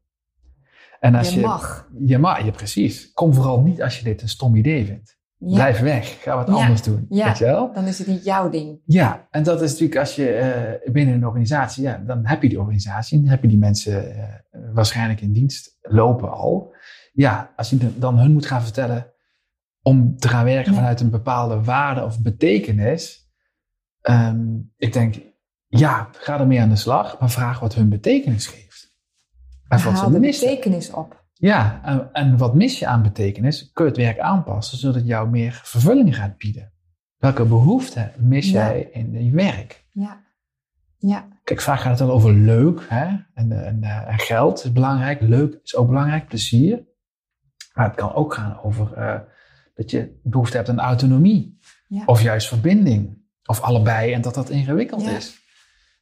En 1.00 1.14
als 1.14 1.28
je 1.30 1.40
je, 1.40 1.46
mag. 1.46 1.88
Je 1.98 2.18
mag, 2.18 2.44
ja, 2.44 2.50
precies. 2.50 3.12
Kom 3.12 3.34
vooral 3.34 3.60
niet 3.62 3.82
als 3.82 3.98
je 3.98 4.04
dit 4.04 4.22
een 4.22 4.28
stom 4.28 4.56
idee 4.56 4.84
vindt. 4.84 5.16
Ja. 5.36 5.54
Blijf 5.54 5.80
weg. 5.80 6.22
Ga 6.22 6.36
wat 6.36 6.46
Ja. 6.46 6.52
anders 6.54 6.82
doen. 6.82 7.06
Ja. 7.08 7.26
Weet 7.26 7.38
je 7.38 7.44
wel? 7.44 7.72
Dan 7.72 7.84
is 7.84 7.98
het 7.98 8.06
niet 8.06 8.24
jouw 8.24 8.48
ding. 8.50 8.80
Ja, 8.84 9.26
en 9.30 9.42
dat 9.42 9.62
is 9.62 9.70
natuurlijk 9.70 9.98
als 10.00 10.14
je 10.16 10.30
eh, 10.32 10.92
binnen 10.92 11.14
een 11.14 11.26
organisatie, 11.26 11.82
ja, 11.82 12.02
dan 12.06 12.26
heb 12.26 12.42
je 12.42 12.48
die 12.48 12.60
organisatie, 12.60 13.20
dan 13.20 13.30
heb 13.30 13.42
je 13.42 13.48
die 13.48 13.58
mensen 13.58 14.14
eh, 14.14 14.34
waarschijnlijk 14.72 15.20
in 15.20 15.32
dienst 15.32 15.76
lopen 15.80 16.30
al. 16.32 16.74
Ja, 17.12 17.52
als 17.56 17.70
je 17.70 17.98
dan 17.98 18.18
hun 18.18 18.32
moet 18.32 18.46
gaan 18.46 18.62
vertellen 18.62 19.12
om 19.82 20.16
te 20.16 20.28
gaan 20.28 20.44
werken 20.44 20.74
vanuit 20.74 21.00
een 21.00 21.10
bepaalde 21.10 21.62
waarde 21.62 22.04
of 22.04 22.20
betekenis. 22.22 23.27
Ehm, 24.08 24.58
ik 24.76 24.92
denk, 24.92 25.14
ja, 25.66 26.08
ga 26.12 26.40
ermee 26.40 26.60
aan 26.60 26.68
de 26.68 26.76
slag, 26.76 27.18
maar 27.18 27.30
vraag 27.30 27.60
wat 27.60 27.74
hun 27.74 27.88
betekenis 27.88 28.46
geeft. 28.46 28.96
En 29.68 29.82
wat 29.82 29.92
Haal 29.92 30.04
ze 30.06 30.12
de 30.12 30.18
missen. 30.20 30.48
betekenis 30.48 30.90
op. 30.90 31.26
Ja, 31.32 31.80
en, 31.84 32.08
en 32.12 32.36
wat 32.36 32.54
mis 32.54 32.78
je 32.78 32.86
aan 32.86 33.02
betekenis? 33.02 33.70
Kun 33.72 33.84
je 33.84 33.90
het 33.90 34.00
werk 34.00 34.18
aanpassen 34.18 34.78
zodat 34.78 34.94
het 34.96 35.06
jou 35.06 35.28
meer 35.28 35.60
vervulling 35.64 36.16
gaat 36.16 36.36
bieden? 36.36 36.72
Welke 37.16 37.44
behoeften 37.44 38.12
mis 38.18 38.50
Ja. 38.50 38.52
jij 38.66 38.88
in 38.92 39.24
je 39.24 39.30
werk? 39.34 39.84
Ja. 39.92 40.26
Ja. 40.98 41.28
Kijk, 41.44 41.60
vaak 41.60 41.80
gaat 41.80 41.98
het 41.98 42.08
wel 42.08 42.16
over 42.16 42.32
leuk 42.34 42.86
hè? 42.88 43.06
En, 43.34 43.64
en, 43.66 43.82
eh, 43.82 44.08
en 44.12 44.18
geld 44.18 44.64
is 44.64 44.72
belangrijk. 44.72 45.20
Leuk 45.20 45.58
is 45.62 45.76
ook 45.76 45.86
belangrijk, 45.86 46.28
plezier. 46.28 46.86
Maar 47.74 47.86
het 47.86 47.96
kan 47.96 48.14
ook 48.14 48.34
gaan 48.34 48.60
over 48.62 48.92
eh, 48.92 49.20
dat 49.74 49.90
je 49.90 50.20
behoefte 50.22 50.56
hebt 50.56 50.68
aan 50.68 50.78
autonomie. 50.80 51.58
Ja. 51.88 52.02
Of 52.06 52.22
juist 52.22 52.48
verbinding. 52.48 53.17
Of 53.48 53.60
allebei 53.60 54.12
en 54.12 54.20
dat 54.20 54.34
dat 54.34 54.50
ingewikkeld 54.50 55.02
Ja. 55.04 55.10
is. 55.10 55.38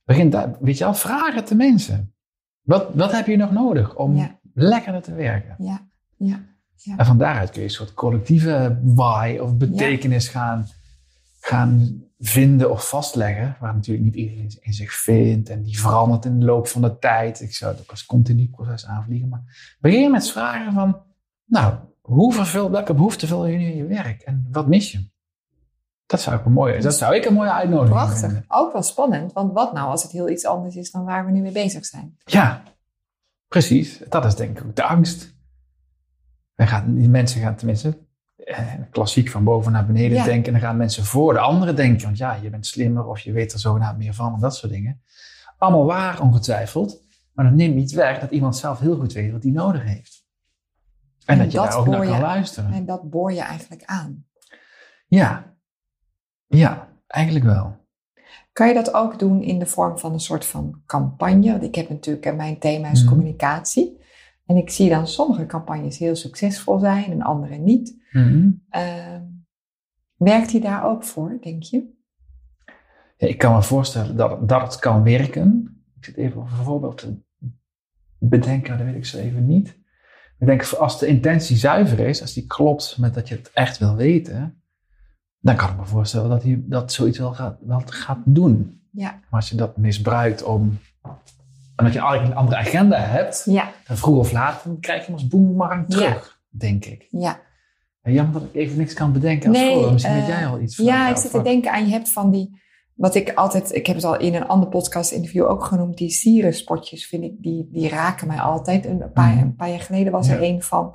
Begin 0.05 0.31
daar, 0.31 0.57
weet 0.61 0.79
je 0.79 0.85
wel, 0.85 0.95
vraag 0.95 1.35
het 1.35 1.49
de 1.49 1.55
mensen. 1.55 2.15
Wat, 2.61 2.87
wat 2.95 3.13
heb 3.13 3.27
je 3.27 3.37
nog 3.37 3.53
nodig 3.53 3.95
om 3.97 4.17
Ja. 4.17 4.39
lekkerder 4.55 5.03
te 5.03 5.15
werken? 5.15 5.55
Ja. 5.59 5.87
Ja. 6.17 6.45
En 6.97 7.07
van 7.07 7.19
daaruit 7.19 7.51
kun 7.51 7.61
je 7.61 7.67
een 7.67 7.73
soort 7.73 7.95
collectieve 7.95 8.81
why 8.83 9.39
of 9.41 9.57
betekenis 9.57 10.29
gaan, 10.29 10.67
gaan 11.41 12.03
vinden 12.19 12.71
of 12.71 12.89
vastleggen, 12.89 13.57
waar 13.61 13.75
natuurlijk 13.75 14.05
niet 14.05 14.15
iedereen 14.15 14.57
in 14.61 14.73
zich 14.73 14.93
vindt 14.93 15.49
en 15.49 15.63
die 15.63 15.81
verandert 15.81 16.25
in 16.25 16.39
de 16.39 16.45
loop 16.45 16.69
van 16.69 16.83
de 16.83 16.99
tijd. 16.99 17.41
Ik 17.41 17.55
zou 17.55 17.73
het 17.73 17.81
ook 17.81 17.91
als 17.91 18.07
continu 18.07 18.49
proces 18.49 18.87
aanvliegen. 18.87 19.29
Maar 19.29 19.77
begin 19.81 20.11
met 20.11 20.31
vragen 20.31 20.73
van, 20.73 20.97
nou, 21.45 21.75
hoe 22.01 22.45
welke 22.71 22.95
behoefte 22.95 23.27
vul 23.27 23.47
je 23.47 23.59
nu 23.59 23.65
in 23.65 23.77
je 23.77 23.87
werk 23.87 24.23
en 24.23 24.47
wat 24.51 24.67
mis 24.69 24.93
je? 24.93 25.15
Dat 26.07 26.21
zou 26.21 26.37
ik 26.37 26.45
een 26.45 26.53
mooie, 26.53 26.81
dat 26.81 26.95
zou 26.97 27.15
ik 27.15 27.25
een 27.25 27.35
mooie 27.35 27.53
uitnodiging 27.53 27.95
Prachtig. 27.97 28.19
vinden. 28.19 28.45
Ook 28.49 28.73
wel 28.73 28.83
spannend, 28.83 29.33
want 29.33 29.53
wat 29.53 29.73
nou 29.73 29.91
als 29.91 30.03
het 30.03 30.13
heel 30.13 30.29
iets 30.29 30.45
anders 30.47 30.75
is 30.77 30.91
dan 30.91 31.05
waar 31.05 31.25
we 31.27 31.31
nu 31.33 31.41
mee 31.41 31.53
bezig 31.53 31.85
zijn? 31.87 32.17
Ja, 32.25 32.63
precies. 33.49 34.01
Dat 34.09 34.25
is 34.25 34.35
denk 34.35 34.59
ik 34.59 34.65
ook 34.67 34.77
de 34.77 34.83
angst. 34.83 35.35
Wij 36.55 36.67
gaan, 36.67 36.95
die 36.95 37.09
mensen 37.09 37.41
gaan 37.41 37.57
tenminste 37.57 37.99
eh, 38.37 38.73
klassiek 38.91 39.29
van 39.31 39.45
boven 39.45 39.73
naar 39.73 39.87
beneden 39.87 40.17
Ja. 40.17 40.25
denken. 40.25 40.47
En 40.55 40.61
dan 40.61 40.69
gaan 40.69 40.77
mensen 40.77 41.05
voor 41.05 41.33
de 41.33 41.39
anderen 41.39 41.77
denken. 41.77 42.05
Want 42.05 42.19
ja, 42.19 42.35
je 42.35 42.51
bent 42.51 42.67
slimmer 42.67 43.07
of 43.07 43.21
je 43.21 43.33
weet 43.33 43.53
er 43.53 43.59
zogenaamd 43.59 43.99
meer 43.99 44.15
van 44.15 44.35
en 44.35 44.41
dat 44.41 44.57
soort 44.57 44.73
dingen. 44.73 45.03
Allemaal 45.59 45.85
waar, 45.85 46.21
ongetwijfeld. 46.21 47.03
Maar 47.33 47.45
dat 47.45 47.55
neemt 47.55 47.75
niet 47.75 47.93
weg 47.93 48.19
dat 48.19 48.31
iemand 48.31 48.57
zelf 48.57 48.79
heel 48.79 48.97
goed 48.97 49.13
weet 49.13 49.33
wat 49.33 49.43
hij 49.43 49.53
nodig 49.53 49.83
heeft. 49.85 50.25
En, 51.25 51.35
En 51.35 51.39
dat 51.39 51.53
je 51.53 51.59
daar 51.59 51.77
ook 51.77 51.87
naar 51.87 52.07
kan 52.07 52.21
luisteren. 52.21 52.73
En 52.73 52.87
dat 52.87 53.11
boor 53.11 53.33
je 53.33 53.41
eigenlijk 53.41 53.83
aan. 53.85 54.25
Ja. 55.07 55.55
Ja, 56.47 56.89
eigenlijk 57.07 57.45
wel. 57.45 57.77
Kan 58.53 58.69
je 58.69 58.75
dat 58.75 58.95
ook 58.95 59.19
doen 59.19 59.43
in 59.43 59.59
de 59.59 59.67
vorm 59.67 59.99
van 59.99 60.13
een 60.13 60.21
soort 60.21 60.47
van 60.47 60.83
campagne? 60.87 61.51
Want 61.51 61.63
ik 61.63 61.75
heb 61.75 61.89
natuurlijk, 61.89 62.37
mijn 62.37 62.59
thema 62.59 62.91
is 62.91 63.01
Mhm. 63.03 63.11
communicatie. 63.13 64.01
En 64.47 64.57
ik 64.57 64.71
zie 64.71 64.89
dan 64.89 65.07
sommige 65.09 65.47
campagnes 65.47 65.99
heel 65.99 66.17
succesvol 66.17 66.79
zijn 66.79 67.11
en 67.13 67.23
andere 67.23 67.57
niet. 67.57 67.97
Ehm, 68.71 69.23
werkt 70.17 70.51
die 70.51 70.61
daar 70.61 70.85
ook 70.85 71.05
voor, 71.05 71.39
denk 71.41 71.63
je? 71.63 71.95
Ja, 73.17 73.27
ik 73.29 73.39
kan 73.39 73.55
me 73.55 73.63
voorstellen 73.63 74.17
dat, 74.17 74.49
dat 74.49 74.63
het 74.63 74.79
kan 74.79 75.03
werken. 75.03 75.77
Ik 75.99 76.05
zit 76.05 76.17
even 76.17 76.41
over 76.41 76.59
een 76.59 76.65
voorbeeld 76.65 76.99
te 76.99 77.19
bedenken, 78.19 78.69
maar 78.69 78.79
dat 78.79 78.87
weet 78.87 78.97
ik 78.97 79.05
zo 79.07 79.19
even 79.19 79.47
niet. 79.47 79.69
Ik 80.39 80.47
denk, 80.47 80.73
als 80.73 80.99
de 80.99 81.07
intentie 81.07 81.57
zuiver 81.57 81.99
is, 81.99 82.21
als 82.21 82.33
die 82.33 82.47
klopt 82.47 82.97
met 82.99 83.15
dat 83.15 83.29
je 83.29 83.35
het 83.35 83.51
echt 83.55 83.79
wil 83.79 83.95
weten, 83.97 84.63
dan 85.47 85.57
kan 85.57 85.69
ik 85.71 85.77
me 85.77 85.85
voorstellen 85.87 86.29
dat 86.31 86.43
hij 86.43 86.63
dat 86.65 86.93
zoiets 86.93 87.19
wel 87.19 87.33
gaat, 87.35 87.57
wel 87.67 87.83
gaat 87.87 88.19
doen. 88.25 88.81
Ja. 88.91 89.11
Maar 89.11 89.41
als 89.41 89.49
je 89.49 89.57
dat 89.57 89.77
misbruikt 89.77 90.43
om, 90.43 90.79
omdat 91.77 91.93
je 91.95 91.99
eigenlijk 92.01 92.25
een 92.31 92.37
andere 92.37 92.57
agenda 92.57 92.99
hebt, 92.99 93.43
Ja, 93.45 93.71
dan 93.87 93.97
vroeg 93.97 94.17
of 94.19 94.33
laat, 94.33 94.65
dan 94.65 94.81
krijg 94.81 94.99
je 95.01 95.05
hem 95.05 95.15
als 95.15 95.27
boemerang 95.29 95.89
terug, 95.91 96.41
denk 96.49 96.85
ik. 96.85 97.07
ja. 97.11 97.39
En 98.03 98.13
jammer 98.13 98.33
dat 98.33 98.43
ik 98.43 98.55
even 98.55 98.79
niks 98.79 98.93
kan 98.95 99.13
bedenken 99.13 99.49
als 99.49 99.59
Nee, 99.59 99.73
voorbeeld. 99.73 99.93
Misschien 99.93 100.15
weet 100.15 100.27
jij 100.27 100.47
al 100.47 100.61
iets. 100.61 100.77
Ja, 100.77 101.03
van- 101.03 101.11
ik 101.11 101.17
zit 101.17 101.31
te 101.31 101.43
denken 101.43 101.73
aan, 101.73 101.85
je 101.87 101.93
hebt 101.93 102.13
van 102.13 102.31
die, 102.31 102.61
wat 102.95 103.15
ik 103.15 103.33
altijd, 103.35 103.75
ik 103.75 103.87
heb 103.87 103.97
het 103.97 104.05
al 104.05 104.19
in 104.19 104.35
een 104.35 104.47
ander 104.47 104.69
podcast 104.69 105.11
interview 105.13 105.45
ook 105.45 105.65
genoemd, 105.65 105.97
die 105.97 106.11
sierenspotjes 106.11 107.07
vind 107.07 107.23
ik, 107.25 107.33
die, 107.43 107.69
die 107.73 107.89
raken 107.89 108.27
mij 108.27 108.39
altijd. 108.41 108.87
Een 108.87 109.13
paar, 109.13 109.31
Mhm. 109.33 109.43
een 109.43 109.55
paar 109.55 109.69
jaar 109.71 109.81
geleden 109.81 110.13
was 110.13 110.29
er 110.29 110.43
Ja. 110.43 110.49
een 110.49 110.63
van 110.63 110.95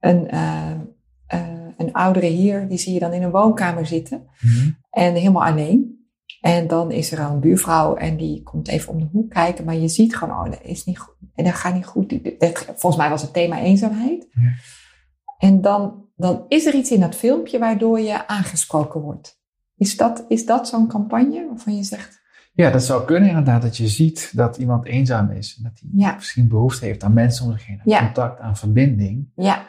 een, 0.00 0.28
eh, 0.30 0.70
eh, 1.28 1.46
een 1.76 1.92
oudere 1.92 2.26
heer, 2.26 2.68
die 2.68 2.78
zie 2.78 2.92
je 2.92 3.00
dan 3.00 3.12
in 3.12 3.22
een 3.22 3.30
woonkamer 3.30 3.86
zitten 3.86 4.26
Mhm. 4.40 4.70
en 4.90 5.14
helemaal 5.14 5.44
alleen. 5.44 5.96
En 6.40 6.66
dan 6.66 6.90
is 6.90 7.12
er 7.12 7.18
een 7.18 7.40
buurvrouw 7.40 7.94
en 7.96 8.16
die 8.16 8.42
komt 8.42 8.68
even 8.68 8.92
om 8.92 8.98
de 8.98 9.08
hoek 9.12 9.30
kijken, 9.30 9.64
maar 9.64 9.74
je 9.76 9.88
ziet 9.88 10.16
gewoon, 10.16 10.34
oh, 10.38 10.50
dat 10.50 10.60
is 10.62 10.84
niet 10.84 10.98
goed. 10.98 11.14
En 11.34 11.44
dat 11.44 11.54
gaat 11.54 11.74
niet 11.74 11.86
goed. 11.86 12.10
Dat- 12.38 12.64
Volgens 12.64 12.96
mij 12.96 13.10
was 13.10 13.22
het 13.22 13.32
thema 13.32 13.60
eenzaamheid. 13.60 14.26
Ja. 14.30 14.50
En 15.38 15.60
dan, 15.60 16.04
dan 16.16 16.44
is 16.48 16.66
er 16.66 16.74
iets 16.74 16.90
in 16.90 17.00
dat 17.00 17.14
filmpje 17.14 17.58
waardoor 17.58 18.00
je 18.00 18.26
aangesproken 18.28 19.00
wordt. 19.00 19.40
Is 19.76 19.96
dat, 19.96 20.24
is 20.28 20.46
dat 20.46 20.68
zo'n 20.68 20.88
campagne 20.88 21.46
waarvan 21.48 21.76
je 21.76 21.82
zegt, 21.82 22.20
Ja, 22.52 22.70
dat 22.70 22.82
zou 22.82 23.04
kunnen 23.04 23.28
inderdaad, 23.28 23.62
dat 23.62 23.76
je 23.76 23.88
ziet 23.88 24.32
dat 24.34 24.56
iemand 24.56 24.84
eenzaam 24.86 25.30
is. 25.30 25.54
En 25.56 25.62
dat 25.62 25.72
hij 25.80 25.90
Ja. 25.92 26.14
misschien 26.14 26.48
behoefte 26.48 26.84
heeft 26.84 27.02
aan 27.04 27.12
mensen 27.12 27.44
om 27.46 27.52
zich 27.52 27.66
heen. 27.66 27.76
Aan 27.78 27.82
Ja. 27.84 27.98
contact, 28.04 28.40
aan 28.40 28.56
verbinding. 28.56 29.28
ja, 29.34 29.66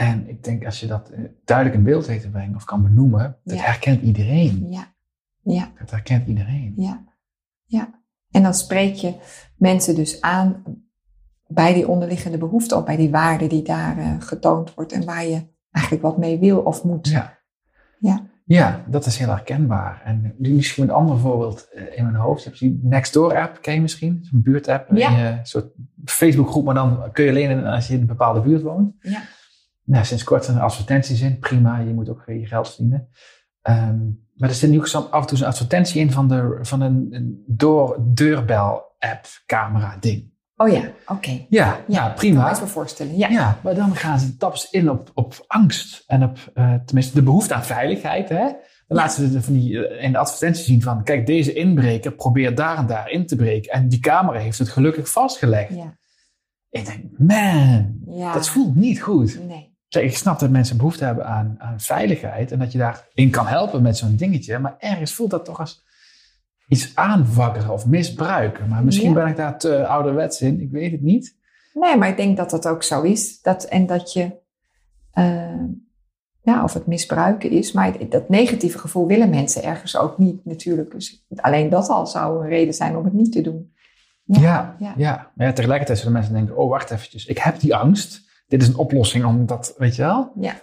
En 0.00 0.28
ik 0.28 0.44
denk 0.44 0.64
als 0.64 0.80
je 0.80 0.86
dat 0.86 1.08
eh, 1.10 1.18
duidelijk 1.44 1.78
in 1.78 1.84
beeld 1.84 2.06
weet 2.06 2.20
te 2.20 2.30
brengen 2.30 2.54
of 2.56 2.64
kan 2.64 2.82
benoemen, 2.82 3.36
dat 3.44 3.56
Ja. 3.56 3.62
herkent 3.64 4.02
iedereen. 4.02 4.66
ja, 4.70 4.86
ja, 5.42 5.72
Dat 5.78 5.90
herkent 5.90 6.26
iedereen. 6.26 6.72
ja, 6.76 7.04
ja. 7.64 7.98
En 8.30 8.42
dan 8.42 8.54
spreek 8.54 8.94
je 8.94 9.14
mensen 9.56 9.94
dus 9.94 10.20
aan 10.20 10.62
bij 11.46 11.74
die 11.74 11.88
onderliggende 11.88 12.38
behoefte 12.38 12.76
of 12.76 12.84
bij 12.84 12.96
die 12.96 13.10
waarde 13.10 13.46
die 13.46 13.62
daar 13.62 13.98
eh, 13.98 14.14
getoond 14.18 14.74
wordt 14.74 14.92
en 14.92 15.04
waar 15.04 15.24
je 15.26 15.42
eigenlijk 15.70 16.04
wat 16.04 16.18
mee 16.18 16.38
wil 16.38 16.58
of 16.60 16.84
moet. 16.84 17.08
Ja. 17.08 17.38
Ja. 17.98 18.28
Ja, 18.44 18.84
dat 18.88 19.06
is 19.06 19.16
heel 19.18 19.28
herkenbaar. 19.28 20.02
En 20.04 20.34
nu 20.38 20.50
misschien 20.52 20.82
een 20.84 20.90
ander 20.90 21.18
voorbeeld 21.18 21.68
eh, 21.72 21.96
in 21.98 22.04
mijn 22.04 22.14
hoofd. 22.16 22.42
Je 22.42 22.48
hebt 22.48 22.60
die 22.60 22.80
Nextdoor-app, 22.82 23.58
ken 23.62 23.74
je 23.74 23.80
misschien? 23.80 24.18
Zo'n 24.22 24.42
buurtapp. 24.42 24.90
Ja. 24.96 25.10
Je 25.18 25.38
soort 25.42 25.72
Facebookgroep, 26.04 26.64
maar 26.64 26.74
dan 26.74 27.12
kun 27.12 27.24
je 27.24 27.30
alleen 27.30 27.50
in 27.50 27.64
als 27.64 27.86
je 27.86 27.94
in 27.94 28.00
een 28.00 28.06
bepaalde 28.06 28.40
buurt 28.40 28.62
woont. 28.62 28.94
Ja. 29.00 29.22
Nou, 29.90 30.04
sinds 30.04 30.24
kort 30.24 30.44
zijn 30.44 30.56
er 30.56 30.62
advertenties 30.62 31.20
in. 31.20 31.38
Prima, 31.38 31.78
je 31.78 31.94
moet 31.94 32.08
ook 32.08 32.22
je 32.26 32.46
geld 32.46 32.68
verdienen. 32.68 33.08
Ehm, 33.62 33.98
maar 34.34 34.48
er 34.48 34.54
zit 34.54 34.70
nu 34.70 34.78
ook 34.78 34.88
af 35.10 35.20
en 35.20 35.26
toe 35.26 35.38
een 35.38 35.44
advertentie 35.44 36.00
in 36.00 36.10
van, 36.10 36.28
de, 36.28 36.58
van 36.62 36.80
een, 36.80 37.42
door, 37.46 37.96
deurbel-app, 38.00 39.26
camera-ding. 39.46 40.30
Oh 40.56 40.68
ja, 40.68 40.82
oké. 41.06 41.46
Ja, 41.48 41.80
ja, 41.88 42.06
Kan 42.06 42.14
prima. 42.14 42.42
me 42.42 42.48
eens 42.48 42.60
me 42.60 42.66
voorstellen. 42.66 43.16
Ja. 43.16 43.28
Ja, 43.28 43.58
maar 43.62 43.74
dan 43.74 43.96
gaan 43.96 44.18
ze 44.18 44.36
taps 44.36 44.70
in 44.70 44.90
op, 44.90 45.10
op 45.14 45.44
angst 45.46 46.04
en 46.06 46.22
op, 46.24 46.38
eh, 46.54 46.74
tenminste, 46.84 47.14
de 47.14 47.22
behoefte 47.22 47.54
aan 47.54 47.64
veiligheid. 47.64 48.28
Hè? 48.28 48.44
Dan 48.86 48.96
laten 48.96 49.30
ze 49.30 49.42
van 49.42 49.52
die, 49.52 49.86
eh, 49.86 50.04
in 50.04 50.12
de 50.12 50.18
advertentie 50.18 50.64
zien 50.64 50.82
van, 50.82 51.02
kijk, 51.04 51.26
deze 51.26 51.52
inbreker 51.52 52.12
probeert 52.12 52.56
daar 52.56 52.76
en 52.76 52.86
daar 52.86 53.10
in 53.10 53.26
te 53.26 53.36
breken. 53.36 53.72
En 53.72 53.88
die 53.88 54.00
camera 54.00 54.38
heeft 54.38 54.58
het 54.58 54.68
gelukkig 54.68 55.10
vastgelegd. 55.10 55.74
Ja. 55.74 55.98
Ik 56.70 56.86
denk, 56.86 57.04
man, 57.18 58.00
ja. 58.06 58.32
dat 58.32 58.48
voelt 58.48 58.76
niet 58.76 59.02
goed. 59.02 59.46
Nee. 59.46 59.69
Ik 59.98 60.16
snap 60.16 60.38
dat 60.38 60.50
mensen 60.50 60.76
behoefte 60.76 61.04
hebben 61.04 61.26
aan, 61.26 61.56
aan 61.58 61.80
veiligheid 61.80 62.52
en 62.52 62.58
dat 62.58 62.72
je 62.72 62.78
daarin 62.78 63.30
kan 63.30 63.46
helpen 63.46 63.82
met 63.82 63.96
zo'n 63.96 64.16
dingetje. 64.16 64.58
Maar 64.58 64.74
ergens 64.78 65.12
voelt 65.14 65.30
dat 65.30 65.44
toch 65.44 65.58
als 65.58 65.84
iets 66.68 66.92
aanwakkeren 66.94 67.70
of 67.70 67.86
misbruiken. 67.86 68.68
Maar 68.68 68.84
misschien 68.84 69.08
Ja. 69.08 69.14
ben 69.14 69.26
ik 69.26 69.36
daar 69.36 69.58
te 69.58 69.86
ouderwets 69.86 70.40
in, 70.40 70.60
ik 70.60 70.70
weet 70.70 70.92
het 70.92 71.02
niet. 71.02 71.36
Nee, 71.74 71.96
maar 71.96 72.08
ik 72.08 72.16
denk 72.16 72.36
dat 72.36 72.50
dat 72.50 72.68
ook 72.68 72.82
zo 72.82 73.02
is. 73.02 73.40
Dat, 73.42 73.64
en 73.64 73.86
dat 73.86 74.12
je, 74.12 74.30
eh, 75.12 75.64
ja, 76.42 76.62
of 76.62 76.72
het 76.74 76.86
misbruiken 76.86 77.50
is, 77.50 77.72
maar 77.72 78.08
dat 78.08 78.28
negatieve 78.28 78.78
gevoel 78.78 79.06
willen 79.06 79.30
mensen 79.30 79.62
ergens 79.62 79.96
ook 79.96 80.18
niet 80.18 80.44
natuurlijk. 80.44 80.90
Dus 80.90 81.24
alleen 81.36 81.68
dat 81.68 81.88
al 81.88 82.06
zou 82.06 82.42
een 82.42 82.48
reden 82.48 82.74
zijn 82.74 82.96
om 82.96 83.04
het 83.04 83.12
niet 83.12 83.32
te 83.32 83.40
doen. 83.40 83.72
Ja, 84.24 84.40
Ja, 84.40 84.76
ja. 84.78 84.94
ja. 84.96 85.30
Maar 85.34 85.46
ja, 85.46 85.52
tegelijkertijd 85.52 85.98
zullen 85.98 86.12
mensen 86.12 86.32
denken, 86.32 86.56
oh 86.56 86.70
wacht 86.70 86.90
eventjes, 86.90 87.26
ik 87.26 87.38
heb 87.38 87.60
die 87.60 87.74
angst. 87.74 88.28
Dit 88.50 88.62
is 88.62 88.68
een 88.68 88.76
oplossing 88.76 89.24
om 89.24 89.46
dat, 89.46 89.74
weet 89.78 89.96
je 89.96 90.02
wel? 90.02 90.32
Ja. 90.40 90.54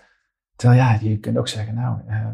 Terwijl 0.56 0.80
ja, 0.80 0.98
je 1.02 1.18
kunt 1.18 1.38
ook 1.38 1.48
zeggen, 1.48 1.76
nou, 1.76 1.98
eh, 2.08 2.26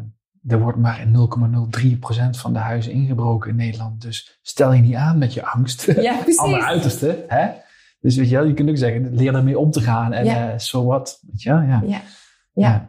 er 0.46 0.60
wordt 0.60 0.78
maar 0.78 1.00
in 1.00 1.10
0,03% 1.12 2.36
van 2.38 2.52
de 2.52 2.58
huizen 2.58 2.92
ingebroken 2.92 3.50
in 3.50 3.56
Nederland. 3.56 4.00
Dus 4.02 4.38
stel 4.42 4.72
je 4.72 4.82
niet 4.82 4.94
aan 4.94 5.18
met 5.18 5.34
je 5.34 5.44
angst. 5.46 5.84
Ja, 5.96 6.14
precies. 6.22 6.38
Alle 6.38 6.64
uiterste, 6.64 7.24
hè? 7.28 7.48
Dus 8.00 8.16
weet 8.16 8.28
je 8.28 8.36
wel, 8.36 8.44
je 8.46 8.54
kunt 8.54 8.68
ook 8.68 8.76
zeggen, 8.76 9.14
leer 9.14 9.34
ermee 9.34 9.58
om 9.58 9.70
te 9.70 9.80
gaan 9.80 10.12
en 10.12 10.24
Ja. 10.24 10.52
eh 10.52 10.58
so 10.58 10.84
what, 10.84 11.20
weet 11.26 11.42
je 11.42 11.50
wel? 11.50 11.60
Ja. 11.62 11.82
Ja. 11.86 12.00
Ja. 12.52 12.88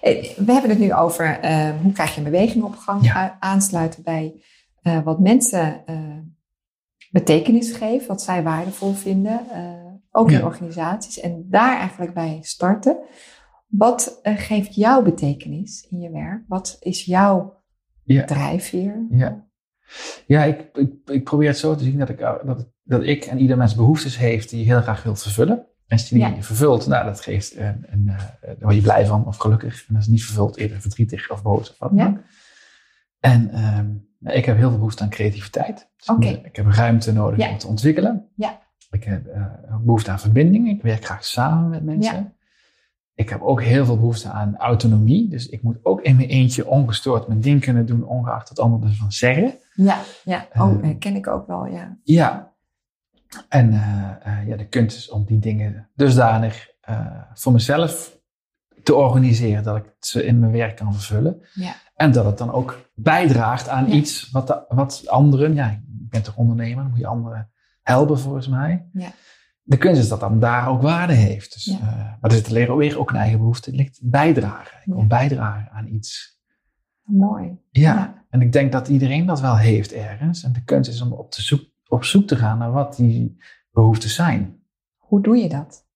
Eh, 0.00 0.22
We 0.36 0.52
hebben 0.52 0.70
het 0.70 0.78
nu 0.78 0.94
over 0.94 1.38
hoe 1.82 1.92
krijg 1.92 2.10
je 2.14 2.18
een 2.24 2.30
beweging 2.30 2.64
op 2.64 2.76
gang, 2.76 3.04
Ja. 3.04 3.36
aansluiten 3.40 4.02
bij 4.02 4.42
wat 5.04 5.20
mensen 5.20 5.84
betekenis 7.10 7.72
geven, 7.72 8.08
wat 8.08 8.22
zij 8.22 8.42
waardevol 8.42 8.92
vinden, 8.92 9.40
eh, 10.12 10.20
ook 10.20 10.30
in 10.30 10.44
organisaties, 10.44 11.20
en 11.20 11.46
daar 11.50 11.78
eigenlijk 11.78 12.14
bij 12.14 12.38
starten. 12.42 12.96
Wat 13.66 14.18
eh, 14.22 14.34
geeft 14.38 14.74
jou 14.74 15.04
betekenis 15.04 15.86
in 15.90 16.00
je 16.00 16.10
werk? 16.10 16.42
Wat 16.48 16.76
is 16.80 17.04
jouw 17.04 17.60
Ja. 18.04 18.24
drijfveer? 18.24 19.06
Ja, 19.10 19.46
ja 20.26 20.44
ik, 20.44 20.70
ik, 20.74 20.92
ik 21.04 21.24
probeer 21.24 21.48
het 21.48 21.58
zo 21.58 21.74
te 21.74 21.84
zien 21.84 21.98
dat 21.98 22.08
ik, 22.08 22.18
dat, 22.18 22.56
het- 22.58 22.70
dat 22.82 23.02
ik 23.02 23.24
en 23.24 23.38
ieder 23.38 23.56
mens 23.56 23.74
behoeftes 23.74 24.18
heeft 24.18 24.50
die 24.50 24.58
je 24.58 24.64
heel 24.64 24.82
graag 24.82 25.02
wilt 25.02 25.22
vervullen. 25.22 25.56
En 25.86 25.98
als 25.98 26.08
je 26.08 26.14
die 26.14 26.24
Ja. 26.24 26.42
vervult, 26.42 26.86
nou, 26.86 27.04
dat 27.04 27.20
geeft 27.20 27.56
een, 27.56 27.84
een, 27.90 28.08
eh, 28.08 28.18
daar 28.40 28.56
word 28.60 28.74
je 28.74 28.80
blij 28.80 29.06
van 29.06 29.26
of 29.26 29.36
gelukkig. 29.36 29.84
En 29.88 29.94
als 29.96 30.04
het 30.04 30.12
niet 30.14 30.24
vervult, 30.24 30.56
eerder 30.56 30.80
verdrietig 30.80 31.30
of 31.30 31.42
boos 31.42 31.70
of 31.70 31.78
wat 31.78 31.88
dan 31.90 31.98
Ja. 31.98 32.06
ook. 32.06 32.18
En 33.20 33.50
ehm, 33.50 33.90
ik 34.36 34.44
heb 34.44 34.56
heel 34.56 34.68
veel 34.68 34.78
behoefte 34.78 35.02
aan 35.02 35.10
creativiteit. 35.10 35.90
Dus 35.96 36.16
ik- 36.30 36.44
Ik 36.46 36.56
heb 36.56 36.66
ruimte 36.66 37.12
nodig 37.12 37.38
Ja. 37.38 37.50
om 37.50 37.58
te 37.58 37.66
ontwikkelen. 37.66 38.28
Ja. 38.36 38.61
Ik 38.92 39.04
heb 39.04 39.26
eh, 39.26 39.44
behoefte 39.80 40.10
aan 40.10 40.20
verbinding. 40.20 40.68
Ik 40.68 40.82
werk 40.82 41.04
graag 41.04 41.24
samen 41.24 41.68
met 41.70 41.84
mensen. 41.84 42.14
Ja. 42.14 42.32
Ik 43.14 43.28
heb 43.28 43.40
ook 43.42 43.62
heel 43.62 43.84
veel 43.84 43.96
behoefte 43.98 44.28
aan 44.30 44.56
autonomie. 44.56 45.28
Dus 45.28 45.48
ik 45.48 45.62
moet 45.62 45.76
ook 45.82 46.00
in 46.00 46.16
mijn 46.16 46.28
eentje 46.28 46.66
ongestoord 46.66 47.28
mijn 47.28 47.40
ding 47.40 47.60
kunnen 47.60 47.86
doen, 47.86 48.04
ongeacht 48.04 48.48
wat 48.48 48.58
anderen 48.60 48.88
ervan 48.88 49.12
zeggen. 49.12 49.54
Ja, 49.74 49.98
ja. 50.24 50.46
Oh, 50.58 50.72
Eh, 50.82 50.90
eh, 50.90 50.98
ken 50.98 51.14
ik 51.16 51.26
ook 51.26 51.46
wel, 51.46 51.66
ja. 51.66 51.96
Ja. 52.02 52.52
En 53.48 53.72
ja, 54.46 54.56
de 54.56 54.66
kunst 54.68 54.96
is 54.96 55.10
om 55.10 55.24
die 55.24 55.38
dingen 55.38 55.88
dusdanig 55.94 56.68
voor 57.34 57.52
mezelf 57.52 58.18
te 58.82 58.94
organiseren 58.94 59.62
dat 59.64 59.76
ik 59.76 59.84
ze 60.00 60.24
in 60.24 60.38
mijn 60.40 60.52
werk 60.52 60.76
kan 60.76 60.94
vervullen. 60.94 61.42
Ja. 61.54 61.74
En 61.94 62.12
dat 62.12 62.24
het 62.24 62.38
dan 62.38 62.52
ook 62.52 62.90
bijdraagt 62.94 63.68
aan 63.68 63.86
Ja. 63.88 63.92
iets 63.94 64.30
wat, 64.30 64.46
de- 64.46 64.64
wat 64.68 65.02
anderen, 65.06 65.54
ja, 65.54 65.70
ik 65.70 65.80
ben 65.84 66.22
toch 66.22 66.36
ondernemer, 66.36 66.82
dan 66.82 66.90
moet 66.90 66.98
je 67.00 67.06
anderen 67.06 67.50
helpen 67.82 68.18
volgens 68.18 68.48
mij. 68.48 68.88
Ja. 68.92 69.10
De 69.62 69.76
kunst 69.76 70.00
is 70.02 70.08
dat 70.08 70.20
dan 70.20 70.40
daar 70.40 70.68
ook 70.68 70.82
waarde 70.82 71.12
heeft. 71.12 71.52
Dus, 71.52 71.64
Ja. 71.64 71.78
eh, 71.78 71.96
maar 71.96 72.30
er 72.30 72.36
zit 72.36 72.50
leren 72.50 72.76
weer 72.76 72.98
ook 72.98 73.10
een 73.10 73.16
eigen 73.16 73.38
behoefte. 73.38 73.70
Het 73.70 73.78
ligt 73.78 74.00
bijdragen. 74.02 74.78
Ik 74.84 74.92
wil 74.92 75.06
bijdragen 75.06 75.70
aan 75.70 75.86
iets. 75.86 76.40
Mooi. 77.02 77.58
Ja. 77.70 78.24
En 78.30 78.40
ik 78.40 78.52
denk 78.52 78.72
dat 78.72 78.88
iedereen 78.88 79.26
dat 79.26 79.40
wel 79.40 79.56
heeft 79.56 79.92
ergens. 79.92 80.42
En 80.42 80.52
de 80.52 80.64
kunst 80.64 80.90
is 80.90 81.00
om 81.00 81.12
op, 81.12 81.30
te 81.30 81.42
zoek, 81.42 81.64
op 81.86 82.04
zoek 82.04 82.26
te 82.26 82.36
gaan 82.36 82.58
naar 82.58 82.72
wat 82.72 82.96
die 82.96 83.36
behoeftes 83.70 84.14
zijn. 84.14 84.62
Hoe 84.96 85.22
doe 85.22 85.36
je 85.36 85.48
dat? 85.48 85.86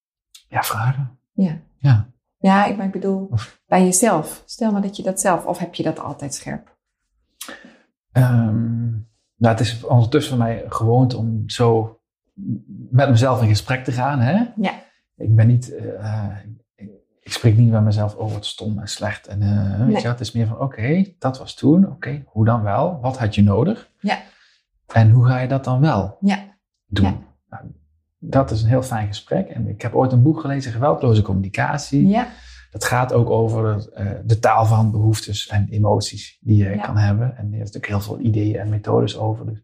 Ja, 0.49 0.63
vragen. 0.63 1.19
Ja. 1.33 1.59
Ja. 1.79 2.11
Ja, 2.39 2.65
ik, 2.67 2.77
maar 2.77 2.87
ik 2.87 2.93
bedoel, 2.93 3.27
Of- 3.31 3.61
bij 3.67 3.85
jezelf. 3.85 4.43
Stel 4.47 4.73
maar 4.73 4.83
dat 4.83 4.97
je 4.97 5.03
dat 5.03 5.21
zelf, 5.21 5.45
of 5.45 5.59
heb 5.59 5.75
je 5.75 5.83
dat 5.83 5.99
altijd 5.99 6.35
scherp? 6.35 6.77
Ehm, 8.13 8.93
nou, 9.37 9.55
het 9.57 9.61
is 9.67 9.85
ondertussen 9.85 10.37
voor 10.37 10.45
mij 10.45 10.65
een 10.65 10.73
gewoonte 10.73 11.17
om 11.17 11.43
zo 11.49 11.99
met 12.91 13.11
mezelf 13.11 13.43
in 13.43 13.49
gesprek 13.49 13.85
te 13.85 13.93
gaan. 13.93 14.21
Hè? 14.21 14.45
Ja. 14.57 14.73
Ik 15.17 15.35
ben 15.37 15.47
niet, 15.47 15.75
eh, 15.75 16.37
ik, 16.75 16.91
ik 17.21 17.33
spreek 17.33 17.57
niet 17.57 17.71
met 17.71 17.83
mezelf 17.83 18.15
over 18.17 18.35
wat 18.35 18.47
stom 18.47 18.79
en 18.79 18.89
slecht. 18.89 19.27
En, 19.27 19.43
eh, 19.43 19.87
weet 19.87 20.03
je, 20.03 20.09
het 20.09 20.21
is 20.21 20.33
meer 20.33 20.47
van, 20.47 20.61
oké, 20.61 21.05
dat 21.19 21.39
was 21.39 21.55
toen. 21.55 21.87
Oké, 21.89 22.23
hoe 22.27 22.45
dan 22.45 22.63
wel? 22.63 22.99
Wat 23.01 23.19
had 23.19 23.35
je 23.35 23.43
nodig? 23.43 23.91
Ja. 24.01 24.19
En 24.93 25.11
hoe 25.11 25.27
ga 25.27 25.39
je 25.39 25.49
dat 25.49 25.65
dan 25.65 25.81
wel 25.81 26.17
Ja. 26.21 26.39
doen? 26.87 27.05
Ja. 27.05 27.19
Nou, 27.51 27.65
dat 28.19 28.51
is 28.51 28.63
een 28.63 28.69
heel 28.69 28.83
fijn 28.83 29.07
gesprek. 29.07 29.49
En 29.49 29.69
ik 29.69 29.83
heb 29.83 29.95
ooit 29.95 30.13
een 30.13 30.23
boek 30.23 30.41
gelezen, 30.41 30.73
Geweldloze 30.73 31.23
Communicatie. 31.23 32.09
Ja. 32.09 32.27
Dat 32.71 32.85
gaat 32.85 33.13
ook 33.13 33.31
over 33.31 33.89
eh, 33.93 34.07
de 34.25 34.39
taal 34.39 34.67
van 34.67 34.91
behoeftes 34.91 35.47
en 35.49 35.67
emoties 35.71 36.39
die 36.41 36.57
je 36.65 36.71
Ja. 36.71 36.83
kan 36.83 36.97
hebben. 36.97 37.37
En 37.37 37.47
er 37.47 37.53
is 37.53 37.59
natuurlijk 37.59 37.87
heel 37.87 38.01
veel 38.01 38.19
ideeën 38.21 38.57
en 38.59 38.69
methodes 38.69 39.17
over. 39.17 39.47
Dus. 39.47 39.63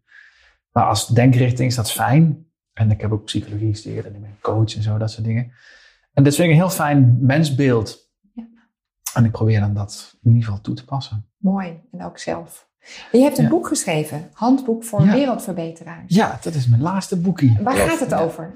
Maar 0.72 0.84
als 0.84 1.06
denkrichting 1.06 1.68
is 1.68 1.74
dat 1.76 1.90
fijn. 1.92 2.46
En 2.72 2.90
ik 2.90 3.00
heb 3.00 3.12
ook 3.12 3.24
psychologie 3.24 3.70
gestudeerd 3.70 4.06
en 4.06 4.14
ik 4.14 4.20
ben 4.20 4.36
coach 4.40 4.74
en 4.76 4.82
zo, 4.82 4.98
dat 4.98 5.10
soort 5.10 5.24
dingen. 5.26 5.52
En 6.12 6.22
dit 6.24 6.34
vind 6.34 6.46
ik 6.46 6.54
een 6.54 6.60
heel 6.60 6.70
fijn 6.70 7.18
mensbeeld. 7.20 8.10
Ja. 8.34 8.44
En 9.14 9.24
ik 9.24 9.30
probeer 9.30 9.60
dan 9.60 9.74
dat 9.74 10.14
in 10.22 10.30
ieder 10.30 10.44
geval 10.44 10.60
toe 10.60 10.74
te 10.74 10.84
passen. 10.84 11.26
Mooi. 11.36 11.80
En 11.92 12.04
ook 12.04 12.18
zelf. 12.18 12.70
En 13.12 13.18
je 13.18 13.24
hebt 13.24 13.38
een 13.38 13.44
Ja. 13.44 13.50
boek 13.50 13.66
geschreven. 13.68 14.30
Handboek 14.32 14.84
voor 14.84 15.04
Ja. 15.04 15.12
wereldverbeteraars. 15.12 16.14
Ja, 16.14 16.38
dat 16.42 16.54
is 16.54 16.68
mijn 16.68 16.82
laatste 16.82 17.20
boekie. 17.20 17.58
Waar 17.62 17.76
gaat 17.76 18.00
het 18.00 18.14
over? 18.14 18.54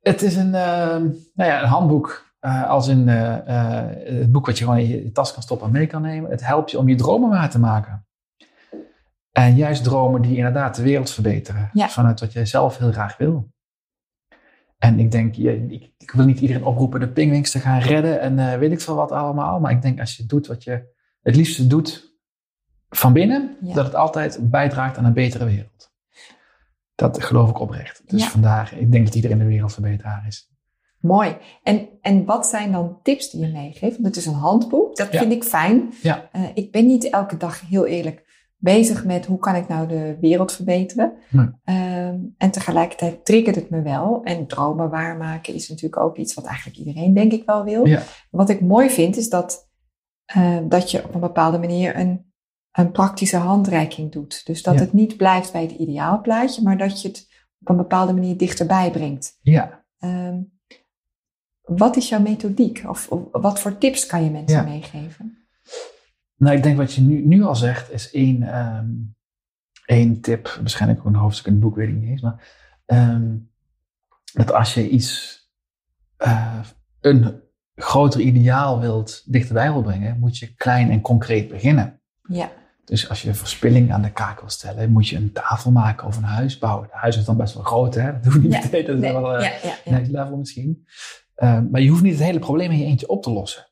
Het 0.00 0.22
is 0.22 0.36
een, 0.36 0.54
eh, 0.54 0.96
nou 1.34 1.50
ja, 1.50 1.62
een 1.62 1.68
handboek. 1.68 2.25
Eh, 2.46 2.68
als 2.68 2.88
in 2.88 3.08
eh, 3.08 3.36
eh, 3.36 4.20
het 4.20 4.32
boek 4.32 4.46
wat 4.46 4.58
je 4.58 4.64
gewoon 4.64 4.78
in 4.78 4.88
je 4.88 5.12
tas 5.12 5.32
kan 5.32 5.42
stoppen 5.42 5.66
en 5.66 5.72
mee 5.72 5.86
kan 5.86 6.02
nemen. 6.02 6.30
Het 6.30 6.46
helpt 6.46 6.70
je 6.70 6.78
om 6.78 6.88
je 6.88 6.94
dromen 6.94 7.30
waar 7.30 7.50
te 7.50 7.58
maken. 7.58 8.06
En 9.32 9.54
juist 9.54 9.84
dromen 9.84 10.22
die 10.22 10.36
inderdaad 10.36 10.76
de 10.76 10.82
wereld 10.82 11.10
verbeteren. 11.10 11.70
Ja. 11.72 11.88
Vanuit 11.88 12.20
wat 12.20 12.32
jij 12.32 12.46
zelf 12.46 12.78
heel 12.78 12.92
graag 12.92 13.16
wil. 13.16 13.52
En 14.78 14.98
ik 14.98 15.10
denk, 15.10 15.34
je, 15.34 15.66
ik, 15.66 15.92
ik 15.98 16.10
wil 16.10 16.24
niet 16.24 16.40
iedereen 16.40 16.64
oproepen 16.64 17.00
de 17.00 17.08
pingwings 17.08 17.50
te 17.50 17.58
gaan 17.58 17.80
redden 17.80 18.20
en 18.20 18.58
weet 18.58 18.72
ik 18.72 18.80
veel 18.80 18.94
wat 18.94 19.12
allemaal. 19.12 19.60
Maar 19.60 19.70
ik 19.70 19.82
denk 19.82 20.00
als 20.00 20.16
je 20.16 20.26
doet 20.26 20.46
wat 20.46 20.64
je 20.64 20.94
het 21.22 21.36
liefste 21.36 21.66
doet 21.66 22.18
van 22.88 23.12
binnen, 23.12 23.56
Ja. 23.60 23.74
dat 23.74 23.84
het 23.84 23.94
altijd 23.94 24.38
bijdraagt 24.50 24.98
aan 24.98 25.04
een 25.04 25.12
betere 25.12 25.44
wereld. 25.44 25.92
Dat 26.94 27.24
geloof 27.24 27.50
ik 27.50 27.58
oprecht. 27.58 28.02
Dus 28.10 28.22
Ja. 28.22 28.28
vandaar, 28.28 28.72
ik 28.78 28.92
denk 28.92 29.04
dat 29.04 29.14
iedereen 29.14 29.38
de 29.38 29.44
wereldverbeteraar 29.44 30.26
is. 30.26 30.55
Mooi. 31.00 31.36
En, 31.62 31.88
en 32.00 32.24
wat 32.24 32.46
zijn 32.46 32.72
dan 32.72 32.98
tips 33.02 33.30
die 33.30 33.40
je 33.40 33.52
meegeeft? 33.52 33.94
Want 33.94 34.06
het 34.06 34.16
is 34.16 34.26
een 34.26 34.34
handboek. 34.34 34.96
Dat 34.96 35.12
Ja. 35.12 35.18
vind 35.18 35.32
ik 35.32 35.44
fijn. 35.44 35.92
Ja. 36.02 36.28
Eh, 36.32 36.42
ik 36.54 36.72
ben 36.72 36.86
niet 36.86 37.10
elke 37.10 37.36
dag 37.36 37.60
heel 37.68 37.86
eerlijk 37.86 38.24
bezig 38.58 39.04
met 39.04 39.26
hoe 39.26 39.38
kan 39.38 39.54
ik 39.54 39.68
nou 39.68 39.88
de 39.88 40.16
wereld 40.20 40.52
verbeteren. 40.52 41.12
Nee. 41.30 41.48
Ehm, 41.64 42.18
en 42.38 42.50
tegelijkertijd 42.50 43.24
triggert 43.24 43.56
het 43.56 43.70
me 43.70 43.82
wel. 43.82 44.20
En 44.24 44.46
dromen 44.46 44.90
waarmaken 44.90 45.54
is 45.54 45.68
natuurlijk 45.68 46.02
ook 46.02 46.16
iets 46.16 46.34
wat 46.34 46.44
eigenlijk 46.44 46.76
iedereen 46.78 47.14
denk 47.14 47.32
ik 47.32 47.42
wel 47.46 47.64
wil. 47.64 47.86
Ja. 47.86 48.02
Wat 48.30 48.48
ik 48.50 48.60
mooi 48.60 48.90
vind 48.90 49.16
is 49.16 49.28
dat, 49.28 49.68
eh, 50.24 50.58
dat 50.68 50.90
je 50.90 51.04
op 51.04 51.14
een 51.14 51.20
bepaalde 51.20 51.58
manier 51.58 51.96
een, 51.96 52.32
een 52.72 52.90
praktische 52.92 53.36
handreiking 53.36 54.12
doet. 54.12 54.46
Dus 54.46 54.62
dat 54.62 54.74
Ja. 54.74 54.80
het 54.80 54.92
niet 54.92 55.16
blijft 55.16 55.52
bij 55.52 55.62
het 55.62 55.70
ideaalplaatje, 55.72 56.62
maar 56.62 56.78
dat 56.78 57.02
je 57.02 57.08
het 57.08 57.26
op 57.60 57.68
een 57.68 57.76
bepaalde 57.76 58.12
manier 58.12 58.36
dichterbij 58.36 58.90
brengt. 58.90 59.38
Ja, 59.42 59.84
Ehm, 59.98 60.40
wat 61.66 61.96
is 61.96 62.08
jouw 62.08 62.20
methodiek? 62.20 62.82
Of, 62.86 63.08
of 63.08 63.20
wat 63.32 63.60
voor 63.60 63.78
tips 63.78 64.06
kan 64.06 64.24
je 64.24 64.30
mensen 64.30 64.56
Ja. 64.58 64.64
meegeven? 64.64 65.38
nou 66.36 66.56
ik 66.56 66.62
denk 66.62 66.76
wat 66.76 66.92
je 66.92 67.00
nu, 67.00 67.26
nu 67.26 67.42
al 67.42 67.56
zegt 67.56 67.92
is 67.92 68.10
één, 68.10 68.42
ehm, 68.42 68.86
één 69.86 70.20
tip. 70.20 70.56
Waarschijnlijk 70.60 71.00
ook 71.00 71.06
een 71.06 71.14
hoofdstuk 71.14 71.46
in 71.46 71.52
het 71.52 71.60
boek, 71.60 71.74
weet 71.76 71.88
ik 71.88 71.94
niet 71.94 72.10
eens. 72.10 72.20
Maar 72.20 72.48
ehm, 72.86 73.36
dat 74.32 74.52
als 74.52 74.74
je 74.74 74.88
iets, 74.88 75.40
eh, 76.16 76.58
een 77.00 77.40
groter 77.74 78.20
ideaal 78.20 78.80
wilt, 78.80 79.22
dichterbij 79.32 79.72
wil 79.72 79.82
brengen, 79.82 80.18
moet 80.18 80.38
je 80.38 80.54
klein 80.54 80.90
en 80.90 81.00
concreet 81.00 81.48
beginnen. 81.48 82.00
Ja, 82.28 82.50
Dus 82.84 83.08
als 83.08 83.22
je 83.22 83.34
verspilling 83.34 83.92
aan 83.92 84.02
de 84.02 84.12
kaak 84.12 84.40
wil 84.40 84.50
stellen, 84.50 84.92
moet 84.92 85.08
je 85.08 85.16
een 85.16 85.32
tafel 85.32 85.70
maken 85.70 86.06
of 86.06 86.16
een 86.16 86.22
huis 86.22 86.58
bouwen. 86.58 86.84
Het 86.90 86.92
huis 87.00 87.16
is 87.16 87.24
dan 87.24 87.36
best 87.36 87.54
wel 87.54 87.62
groot, 87.62 87.94
hè? 87.94 88.12
Dat 88.12 88.24
hoeft 88.24 88.38
niet 88.42 88.52
Ja, 88.52 88.60
meteen, 88.62 88.84
dat 88.84 88.94
is 88.94 89.00
nee, 89.00 89.12
wel 89.12 89.40
ja, 89.42 89.52
ja. 89.62 89.74
next 89.84 90.10
level 90.10 90.36
misschien. 90.36 90.86
Eh, 91.36 91.60
maar 91.70 91.80
je 91.80 91.88
hoeft 91.88 92.02
niet 92.02 92.14
het 92.14 92.22
hele 92.22 92.38
probleem 92.38 92.70
in 92.70 92.78
je 92.78 92.84
eentje 92.84 93.08
op 93.08 93.22
te 93.22 93.30
lossen. 93.30 93.66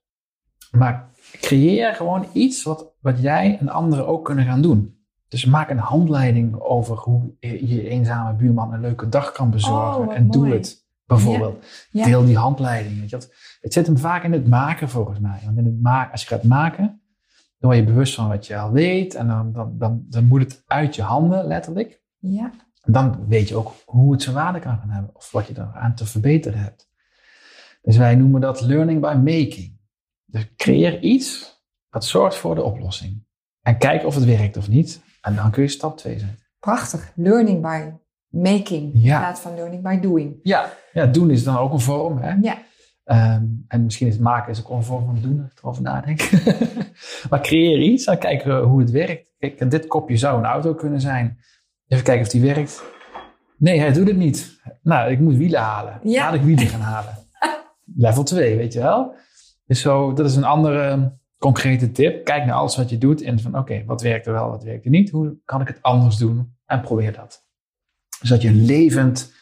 Maar 0.71 1.09
creëer 1.41 1.95
gewoon 1.95 2.27
iets 2.33 2.63
wat, 2.63 2.93
wat 3.01 3.21
jij 3.21 3.59
en 3.61 3.69
anderen 3.69 4.07
ook 4.07 4.25
kunnen 4.25 4.45
gaan 4.45 4.63
doen. 4.63 4.99
Dus 5.29 5.45
maak 5.45 5.71
een 5.71 5.79
handleiding 5.79 6.61
over 6.61 6.97
hoe 6.97 7.35
je 7.41 7.89
eenzame 7.89 8.35
buurman 8.35 8.73
een 8.73 8.81
leuke 8.81 9.09
dag 9.09 9.33
kan 9.33 9.51
bezorgen. 9.51 10.09
Oh, 10.09 10.17
en 10.17 10.31
doe 10.31 10.49
het, 10.49 10.87
bijvoorbeeld. 11.07 11.65
Ja. 11.91 12.05
Deel 12.05 12.25
die 12.25 12.37
handleiding. 12.37 13.01
Weet 13.01 13.11
je. 13.11 13.17
Het 13.61 13.73
zit 13.73 13.87
hem 13.87 13.99
vaak 13.99 14.25
in 14.25 14.33
het 14.33 14.49
maken, 14.49 14.89
volgens 14.89 15.19
mij. 15.19 15.41
Want 15.45 15.59
in 15.59 15.65
het 15.65 15.81
maken, 15.83 16.13
als 16.13 16.21
je 16.21 16.27
gaat 16.29 16.43
maken, 16.43 17.03
dan 17.59 17.71
word 17.71 17.77
je 17.77 17.85
bewust 17.85 18.15
van 18.15 18.29
wat 18.29 18.47
je 18.47 18.59
al 18.59 18.73
weet. 18.73 19.15
En 19.15 19.27
dan, 19.27 19.53
dan, 19.53 19.79
dan, 19.79 20.05
dan 20.09 20.25
moet 20.25 20.41
het 20.43 20.63
uit 20.67 20.95
je 20.97 21.03
handen, 21.03 21.47
letterlijk. 21.47 22.03
ja. 22.19 22.51
En 22.83 22.93
dan 22.93 23.27
weet 23.29 23.49
je 23.49 23.57
ook 23.57 23.73
hoe 23.85 24.13
het 24.13 24.23
zijn 24.23 24.35
waarde 24.35 24.59
kan 24.59 24.79
gaan 24.79 24.91
hebben. 24.91 25.11
Of 25.15 25.31
wat 25.31 25.47
je 25.47 25.55
eraan 25.57 25.95
te 25.95 26.07
verbeteren 26.07 26.59
hebt. 26.59 26.89
Dus 27.85 27.97
wij 27.97 28.15
noemen 28.15 28.41
dat 28.41 28.61
learning 28.61 29.01
by 29.01 29.15
making. 29.15 29.79
Dus 30.25 30.55
creëer 30.57 31.01
iets 31.01 31.59
wat 31.91 32.05
zorgt 32.05 32.37
voor 32.37 32.55
de 32.55 32.63
oplossing. 32.63 33.25
En 33.63 33.79
kijk 33.79 34.05
of 34.05 34.15
het 34.15 34.25
werkt 34.25 34.57
of 34.57 34.69
niet. 34.69 35.03
En 35.21 35.35
dan 35.35 35.51
kun 35.51 35.63
je 35.63 35.69
stap 35.69 35.97
2 35.97 36.19
zetten. 36.19 36.39
Prachtig. 36.59 37.13
Learning 37.15 37.63
by 37.63 37.91
making 38.29 38.95
in 38.95 39.01
plaats 39.01 39.41
van 39.41 39.55
learning 39.55 39.83
by 39.83 40.01
doing. 40.01 40.39
Ja, 40.43 40.73
ja, 40.93 41.07
doen 41.07 41.31
is 41.31 41.45
dan 41.45 41.57
ook 41.57 41.73
een 41.73 41.81
vorm. 41.81 42.19
Hè? 42.19 42.35
Ja, 42.41 42.59
Ehm, 43.05 43.45
en 43.69 43.85
misschien 43.85 44.07
is 44.07 44.13
het 44.13 44.23
maken 44.23 44.53
is 44.53 44.61
ook 44.61 44.71
een 44.71 44.83
vorm 44.83 45.05
van 45.05 45.19
doen, 45.21 45.41
als 45.43 45.51
ik 45.51 45.59
erover 45.59 45.83
nadenk. 45.83 46.31
maar 47.31 47.41
creëer 47.41 47.79
iets 47.79 48.05
en 48.05 48.19
kijk 48.19 48.43
hoe 48.43 48.81
het 48.81 48.91
werkt. 48.91 49.33
Kijk, 49.39 49.71
dit 49.71 49.87
kopje 49.87 50.17
zou 50.17 50.39
een 50.39 50.45
auto 50.45 50.75
kunnen 50.75 51.01
zijn. 51.01 51.39
Even 51.87 52.05
kijken 52.05 52.25
of 52.25 52.31
die 52.31 52.41
werkt. 52.41 52.83
Nee, 53.57 53.79
hij 53.79 53.93
doet 53.93 54.07
het 54.07 54.17
niet. 54.17 54.61
Nou, 54.83 55.11
ik 55.11 55.19
moet 55.19 55.37
wielen 55.37 55.61
halen. 55.61 56.01
Ja. 56.03 56.25
Laat 56.25 56.35
ik 56.35 56.43
wielen 56.43 56.67
gaan 56.67 56.81
halen. 56.81 57.17
Level 57.97 58.23
2, 58.25 58.57
weet 58.57 58.73
je 58.73 58.81
wel. 58.81 59.15
Dus 59.67 59.81
zo, 59.81 60.13
dat 60.13 60.27
is 60.27 60.37
een 60.37 60.45
andere 60.45 61.13
concrete 61.39 61.93
tip. 61.93 62.25
Kijk 62.25 62.45
naar 62.45 62.55
alles 62.55 62.77
wat 62.77 62.91
je 62.91 62.99
doet 62.99 63.23
en 63.23 63.41
van 63.41 63.59
oké, 63.59 63.85
wat 63.85 64.03
werkt 64.03 64.27
er 64.27 64.33
wel, 64.33 64.49
wat 64.49 64.63
werkt 64.65 64.85
er 64.85 64.91
niet. 64.91 65.11
Hoe 65.11 65.37
kan 65.45 65.61
ik 65.61 65.69
het 65.69 65.83
anders 65.83 66.17
doen? 66.17 66.57
En 66.67 66.81
probeer 66.81 67.13
dat. 67.13 67.45
Zodat 68.21 68.43
je 68.43 68.49
een 68.49 68.65
levend 68.65 69.33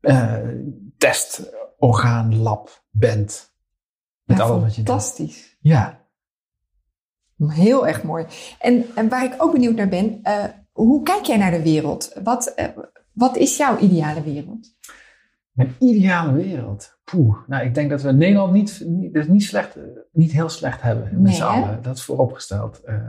eh 0.00 0.38
testorgaanlab 0.98 2.84
bent. 2.90 3.50
Met 4.24 4.36
Ja, 4.38 4.42
alles 4.44 4.62
wat 4.62 4.74
je 4.74 4.82
doet. 4.82 4.86
fantastisch. 4.90 5.56
Ja. 5.60 6.00
Heel 7.46 7.86
erg 7.86 8.02
mooi. 8.02 8.26
En, 8.58 8.84
en 8.94 9.08
waar 9.08 9.24
ik 9.24 9.34
ook 9.42 9.52
benieuwd 9.52 9.76
naar 9.76 9.88
ben, 9.88 10.18
eh, 10.22 10.44
hoe 10.72 11.02
kijk 11.02 11.24
jij 11.24 11.36
naar 11.36 11.50
de 11.50 11.62
wereld? 11.62 12.12
Wat, 12.24 12.46
eh, 12.46 12.68
wat 13.12 13.36
is 13.36 13.56
jouw 13.56 13.78
ideale 13.78 14.22
wereld? 14.22 14.68
Mijn 15.52 15.74
ideale 15.78 16.32
wereld. 16.32 16.98
Poeh. 17.04 17.36
Nou, 17.46 17.64
ik 17.64 17.74
denk 17.74 17.90
dat 17.90 18.02
we 18.02 18.12
Nederland 18.12 18.52
niet, 18.52 18.82
niet, 18.86 19.12
dus 19.12 19.26
niet, 19.26 19.42
slecht, 19.42 19.76
niet 20.12 20.32
heel 20.32 20.48
slecht 20.48 20.82
hebben. 20.82 21.04
Met 21.12 21.20
Nee, 21.22 21.32
z'n 21.34 21.42
allen. 21.42 21.82
Dat 21.82 21.96
is 21.96 22.02
vooropgesteld. 22.04 22.80
Eh, 22.84 23.08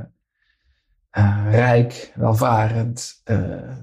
eh, 1.09 1.47
rijk, 1.51 2.11
welvarend. 2.15 3.21
eh, 3.23 3.77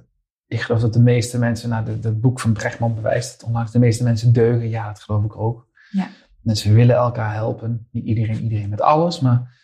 ik 0.47 0.61
geloof 0.61 0.81
dat 0.81 0.93
de 0.93 1.01
meeste 1.01 1.39
mensen, 1.39 1.69
nou, 1.69 1.85
de- 1.85 2.09
het 2.09 2.21
boek 2.21 2.41
van 2.41 2.53
Brechtman 2.53 2.95
bewijst 2.95 3.33
het 3.33 3.43
onlangs, 3.43 3.73
de 3.73 3.79
meeste 3.79 4.05
mensen 4.05 4.33
deugen. 4.33 4.69
Ja, 4.69 4.87
dat 4.87 5.01
geloof 5.01 5.25
ik 5.25 5.37
ook. 5.37 5.69
Ja. 5.91 6.07
Mensen 6.41 6.75
willen 6.75 6.97
elkaar 6.97 7.35
helpen. 7.35 7.87
Niet 7.91 8.05
iedereen, 8.05 8.43
iedereen 8.43 8.69
met 8.69 8.81
alles. 8.81 9.21
Maar 9.21 9.59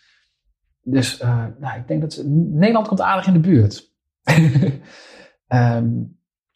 dus, 0.81 1.17
nou, 1.59 1.77
ik 1.79 1.87
denk 1.87 2.01
dat 2.01 2.13
ze- 2.13 2.27
Nederland 2.29 2.87
komt 2.87 3.01
aardig 3.01 3.27
in 3.27 3.33
de 3.33 3.39
buurt. 3.39 3.91
Ehm, 5.47 5.89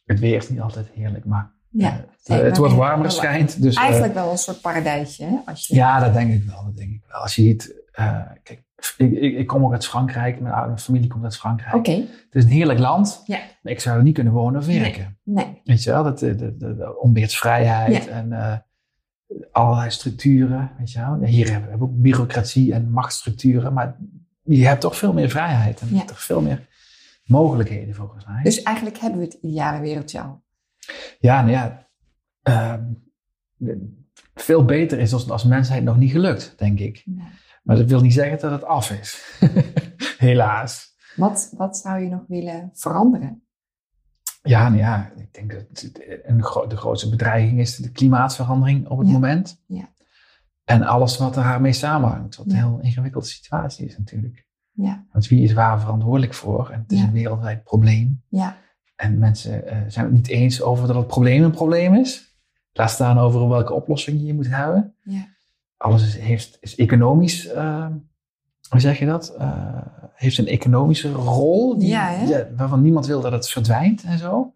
het 0.06 0.20
weer 0.20 0.36
is 0.36 0.50
niet 0.50 0.60
altijd 0.62 0.88
heerlijk, 0.90 1.26
maar 1.26 1.54
Ja, 1.72 1.88
eh, 1.90 1.98
het, 1.98 2.28
nee, 2.28 2.38
het 2.40 2.50
maar 2.50 2.60
wordt 2.60 2.76
warmer, 2.76 3.12
schijnt. 3.12 3.62
Dus, 3.62 3.76
eh, 3.76 3.82
Eigenlijk 3.82 4.14
wel 4.14 4.32
een 4.32 4.38
soort 4.38 4.62
paradijsje, 4.62 5.24
hè? 5.24 5.36
Als 5.46 5.68
je, 5.68 5.76
ja, 5.76 6.00
dat 6.00 6.14
denk 6.14 6.34
ik 6.34 6.44
wel. 6.44 6.64
Dat 6.66 6.76
denk 6.78 6.92
ik 6.92 7.02
wel. 7.12 7.22
Als 7.22 7.36
je 7.36 7.42
ziet, 7.42 7.74
eh, 7.92 8.22
kijk, 8.44 8.64
ik, 8.98 9.12
ik, 9.12 9.38
ik 9.38 9.48
kom 9.48 9.66
ook 9.66 9.72
uit 9.72 9.86
Frankrijk, 9.86 10.40
mijn 10.40 10.54
oude 10.54 10.78
familie 10.78 11.08
komt 11.10 11.24
uit 11.24 11.38
Frankrijk. 11.38 11.86
Het 11.88 12.08
is 12.32 12.44
een 12.44 12.50
heerlijk 12.50 12.80
land, 12.80 13.24
Ja. 13.26 13.40
maar 13.62 13.74
ik 13.74 13.80
zou 13.80 13.98
er 13.98 14.04
niet 14.04 14.14
kunnen 14.14 14.34
wonen 14.34 14.60
of 14.60 14.66
werken. 14.66 15.18
Nee. 15.24 15.62
Weet 15.64 15.84
je 15.84 15.92
wel, 15.92 16.04
dat, 16.04 16.20
de, 16.20 16.36
de, 16.36 16.58
de, 16.58 17.00
onbeheersvrijheid 17.00 18.04
Ja. 18.04 18.10
en 18.12 18.32
eh, 18.34 18.58
allerlei 19.52 19.90
structuren, 19.92 20.72
weet 20.78 20.92
je 20.92 21.00
wel. 21.00 21.24
Hier 21.24 21.52
hebben 21.52 21.78
we 21.78 21.84
ook 21.84 22.02
bureaucratie 22.02 22.74
en 22.74 22.92
machtsstructuren, 22.92 23.74
maar 23.74 23.98
je 24.44 24.68
hebt 24.68 24.82
toch 24.82 24.98
veel 24.98 25.14
meer 25.14 25.30
vrijheid 25.30 25.82
en 25.82 25.88
Ja. 25.96 26.06
toch 26.06 26.22
veel 26.22 26.42
meer 26.42 26.68
mogelijkheden 27.26 27.96
volgens 27.96 28.26
mij. 28.26 28.44
Dus 28.44 28.62
eigenlijk 28.62 28.98
hebben 28.98 29.20
we 29.20 29.26
het 29.26 29.38
ideale 29.42 29.80
wereldje 29.80 30.22
al. 30.22 30.42
Ja, 31.20 31.40
nou 31.42 31.52
ja, 31.52 31.88
ehm, 32.42 32.84
veel 34.34 34.66
beter 34.66 35.00
is 35.00 35.14
als, 35.14 35.30
als 35.30 35.44
mensheid 35.44 35.84
nog 35.84 35.98
niet 35.98 36.12
gelukt, 36.12 36.54
denk 36.58 36.80
ik. 36.80 37.06
Maar 37.64 37.76
dat 37.76 37.90
wil 37.90 38.02
niet 38.02 38.14
zeggen 38.14 38.40
dat 38.40 38.52
het 38.52 38.64
af 38.64 38.92
is. 38.92 39.38
Helaas. 40.18 40.96
Wat, 41.16 41.54
wat 41.58 41.78
zou 41.78 42.00
je 42.00 42.10
nog 42.10 42.24
willen 42.28 42.70
veranderen? 42.74 43.44
Ja, 44.44 44.64
nou 44.70 44.78
ja, 44.82 45.12
ik 45.16 45.34
denk 45.34 45.52
dat 45.52 45.92
een 46.24 46.44
gro- 46.44 46.68
de 46.68 46.78
grootste 46.78 47.10
bedreiging 47.10 47.60
is 47.60 47.76
de 47.76 47.92
klimaatverandering 47.92 48.88
op 48.88 48.98
het 48.98 49.08
Ja. 49.08 49.14
moment. 49.14 49.62
Ja. 49.68 49.90
En 50.64 50.84
alles 50.84 51.18
wat 51.18 51.36
er 51.36 51.44
daarmee 51.44 51.74
samenhangt. 51.74 52.36
Wat 52.36 52.46
een 52.46 52.56
heel 52.56 52.80
ingewikkelde 52.82 53.28
situatie 53.28 53.86
is 53.86 53.98
natuurlijk. 53.98 54.46
Ja, 54.72 55.06
Want 55.12 55.28
wie 55.28 55.44
is 55.44 55.54
waar 55.54 55.80
verantwoordelijk 55.80 56.34
voor? 56.34 56.70
En 56.70 56.80
het 56.82 56.92
is 56.92 57.02
een 57.02 57.12
wereldwijd 57.12 57.64
probleem. 57.64 58.22
ja, 58.30 58.58
En 59.02 59.20
mensen 59.20 59.68
eh, 59.68 59.78
zijn 59.88 60.06
het 60.06 60.14
niet 60.14 60.28
eens 60.28 60.62
over 60.62 60.88
dat 60.88 60.96
het 60.96 61.08
probleem 61.08 61.44
een 61.44 61.52
probleem 61.52 61.96
is. 61.96 62.36
Laat 62.74 62.90
staan 62.90 63.18
over 63.18 63.50
welke 63.50 63.74
oplossing 63.74 64.22
je 64.26 64.34
moet 64.34 64.48
hebben. 64.48 64.96
ja. 65.04 65.28
Alles 65.78 66.04
is, 66.04 66.18
heeft, 66.18 66.58
is 66.60 66.76
economisch, 66.76 67.48
eh, 67.48 67.88
hoe 68.70 68.80
zeg 68.80 69.00
je 69.00 69.06
dat? 69.06 69.36
Eh, 69.38 69.82
heeft 70.14 70.38
een 70.38 70.48
economische 70.48 71.12
rol. 71.12 71.78
Die, 71.78 71.90
Ja, 71.90 72.48
waarvan 72.56 72.82
niemand 72.82 73.06
wil 73.06 73.22
dat 73.22 73.32
het 73.32 73.50
verdwijnt 73.50 74.04
en 74.04 74.18
zo. 74.18 74.54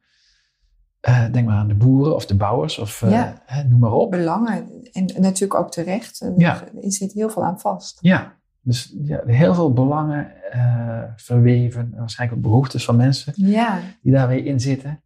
Eh, 0.99 1.31
denk 1.31 1.47
maar 1.47 1.57
aan 1.57 1.67
de 1.67 1.75
boeren 1.75 2.15
of 2.15 2.25
de 2.25 2.35
bouwers 2.35 2.77
of 2.77 2.99
hè, 2.99 3.63
noem 3.63 3.79
maar 3.79 3.91
op. 3.91 4.11
Belangen. 4.11 4.69
En 4.91 5.05
natuurlijk 5.17 5.59
ook 5.59 5.71
terecht. 5.71 6.21
Er 6.21 6.91
zit 6.91 7.13
heel 7.13 7.29
veel 7.29 7.43
aan 7.43 7.59
vast. 7.59 7.97
Ja, 8.01 8.34
dus 8.65 8.95
ja, 9.03 9.21
heel 9.25 9.53
veel 9.53 9.73
belangen 9.73 10.51
eh, 10.51 11.03
verweven. 11.15 11.81
En 11.93 11.99
waarschijnlijk 11.99 12.39
ook 12.39 12.51
behoeftes 12.51 12.85
van 12.85 12.95
mensen 12.95 13.33
Ja, 13.35 13.79
die 14.01 14.11
daar 14.11 14.27
weer 14.27 14.45
in 14.45 14.59
zitten. 14.59 15.03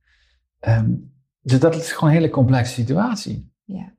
Ehm, 0.59 0.93
dus 1.41 1.59
dat 1.59 1.75
is 1.75 1.91
gewoon 1.91 2.09
een 2.09 2.15
hele 2.15 2.29
complexe 2.29 2.73
situatie. 2.73 3.53
ja, 3.63 3.93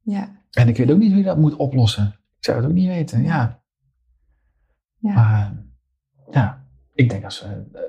ja. 0.00 0.40
En 0.50 0.68
ik 0.68 0.76
weet 0.76 0.90
ook 0.90 0.98
niet 0.98 1.08
hoe 1.08 1.18
je 1.18 1.24
dat 1.24 1.38
moet 1.38 1.56
oplossen. 1.56 2.06
Ik 2.38 2.44
zou 2.44 2.56
het 2.56 2.66
ook 2.66 2.72
niet 2.72 2.86
weten, 2.86 3.22
ja. 3.22 3.62
Ja. 4.98 5.14
Maar 5.14 5.40
eh, 5.40 6.34
ja, 6.34 6.66
ik 6.94 7.10
denk 7.10 7.24
als 7.24 7.42
we 7.42 7.48
eh, 7.48 7.80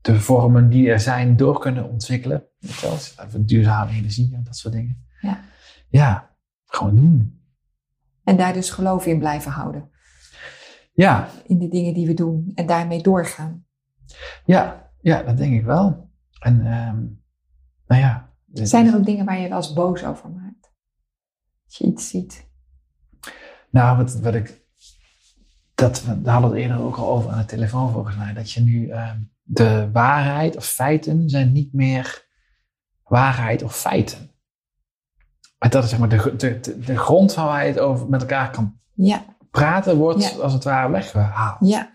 de 0.00 0.20
vormen 0.20 0.68
die 0.68 0.90
er 0.90 1.00
zijn 1.00 1.36
door 1.36 1.58
kunnen 1.58 1.90
ontwikkelen. 1.90 2.44
Voor 2.60 3.44
duurzame 3.44 3.90
energie 3.90 4.34
en 4.34 4.42
dat 4.44 4.56
soort 4.56 4.74
dingen. 4.74 5.06
Ja. 5.20 5.40
Ja, 5.88 6.36
gewoon 6.64 6.96
doen. 6.96 7.40
En 8.24 8.36
daar 8.36 8.52
dus 8.52 8.70
geloof 8.70 9.06
in 9.06 9.18
blijven 9.18 9.52
houden. 9.52 9.90
Ja, 11.00 11.28
In 11.46 11.58
de 11.58 11.68
dingen 11.68 11.94
die 11.94 12.06
we 12.06 12.14
doen. 12.14 12.52
En 12.54 12.66
daarmee 12.66 13.02
doorgaan. 13.02 13.66
ja, 14.44 14.90
ja, 15.00 15.22
dat 15.22 15.36
denk 15.36 15.54
ik 15.54 15.64
wel. 15.64 16.10
En 16.40 16.66
ehm, 16.66 17.04
nou 17.86 18.00
ja. 18.00 18.32
Zijn 18.52 18.86
er 18.86 18.96
ook 18.96 19.04
dingen 19.04 19.24
waar 19.24 19.38
je 19.38 19.48
wel 19.48 19.56
eens 19.56 19.72
boos 19.72 20.04
over 20.04 20.30
maakt? 20.30 20.72
Als 21.64 21.76
je 21.76 21.84
iets 21.84 22.08
ziet. 22.08 22.48
Nou, 23.70 23.96
wat, 23.96 24.20
wat 24.20 24.34
ik. 24.34 24.64
Dat, 25.74 26.04
daar 26.06 26.32
hadden 26.32 26.50
we 26.50 26.56
het 26.56 26.66
eerder 26.66 26.84
ook 26.84 26.96
al 26.96 27.10
over 27.10 27.30
aan 27.30 27.38
de 27.38 27.44
telefoon 27.44 27.92
volgens 27.92 28.16
mij. 28.16 28.32
Dat 28.32 28.52
je 28.52 28.60
nu 28.60 28.88
ehm, 28.88 29.18
de 29.42 29.90
waarheid 29.92 30.56
of 30.56 30.66
feiten 30.66 31.28
zijn 31.28 31.52
niet 31.52 31.72
meer 31.72 32.28
waarheid 33.02 33.62
of 33.62 33.76
feiten. 33.76 34.30
En 35.58 35.70
dat 35.70 35.84
is 35.84 35.90
zeg 35.90 35.98
maar 35.98 36.08
de, 36.08 36.34
de, 36.36 36.60
de, 36.60 36.78
de 36.78 36.98
grond 36.98 37.34
waar 37.34 37.62
je 37.62 37.70
het 37.70 37.78
over 37.78 38.08
met 38.08 38.20
elkaar 38.20 38.50
kan 38.50 38.80
Ja, 38.94 39.24
praten, 39.50 39.96
wordt 39.96 40.22
Ja. 40.34 40.42
als 40.42 40.52
het 40.52 40.64
ware 40.64 40.90
weggehaald. 40.90 41.56
ja. 41.60 41.90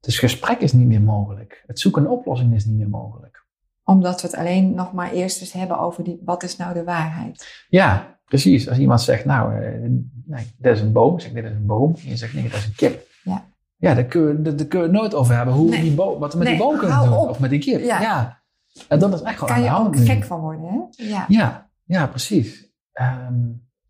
Dus 0.00 0.18
gesprek 0.18 0.60
is 0.60 0.72
niet 0.72 0.86
meer 0.86 1.00
mogelijk. 1.00 1.62
Het 1.66 1.80
zoeken 1.80 2.02
naar 2.02 2.10
oplossing 2.12 2.54
is 2.54 2.64
niet 2.64 2.76
meer 2.78 2.88
mogelijk. 2.88 3.44
Omdat 3.84 4.20
we 4.20 4.26
het 4.26 4.36
alleen 4.36 4.74
nog 4.74 4.92
maar 4.92 5.12
eerst 5.12 5.40
eens 5.40 5.52
hebben 5.52 5.78
over 5.78 6.04
die, 6.04 6.20
wat 6.24 6.42
is 6.42 6.56
nou 6.56 6.74
de 6.74 6.84
waarheid? 6.84 7.64
Ja, 7.68 8.18
precies. 8.24 8.68
Als 8.68 8.78
iemand 8.78 9.00
zegt, 9.00 9.24
nou, 9.24 9.54
eh, 9.62 9.80
nee, 10.24 10.54
dit 10.58 10.72
is 10.76 10.80
een 10.80 10.92
boom. 10.92 11.18
Zeg, 11.20 11.32
dit 11.32 11.44
is 11.44 11.50
een 11.50 11.66
boom. 11.66 11.94
En 12.02 12.08
je 12.08 12.16
zegt, 12.16 12.34
nee, 12.34 12.42
dat 12.48 12.52
is 12.58 12.66
een 12.66 12.74
kip. 12.74 13.06
Ja. 13.22 13.44
Ja, 13.76 13.94
daar 13.94 14.04
kun 14.04 14.26
je, 14.28 14.42
daar, 14.42 14.56
daar 14.56 14.66
kun 14.66 14.82
het 14.82 14.92
nooit 14.92 15.14
over 15.14 15.36
hebben. 15.36 15.54
Hoe 15.54 15.64
we 15.70 15.70
Nee. 15.76 15.80
die 15.84 15.94
boom, 15.94 16.18
wat 16.20 16.32
we 16.32 16.38
met 16.38 16.46
Nee, 16.48 16.56
die 16.56 16.66
boom 16.66 16.78
kunnen 16.78 17.04
doen. 17.04 17.12
op. 17.18 17.28
Of 17.28 17.38
met 17.38 17.50
die 17.50 17.58
kip. 17.60 17.82
Ja. 17.82 18.42
En 18.88 18.98
dat 18.98 19.12
is 19.14 19.20
echt 19.22 19.38
gewoon 19.38 19.48
Kan 19.48 19.56
aan 19.56 19.62
je 19.62 19.68
de 19.68 19.74
hand 19.74 19.96
ook 19.96 20.04
gek 20.06 20.24
van 20.24 20.40
worden, 20.40 20.64
hè? 20.64 21.04
Ja. 21.04 21.24
Ja, 21.28 21.70
ja, 21.84 22.06
precies. 22.06 22.68
Ehm, 22.92 23.34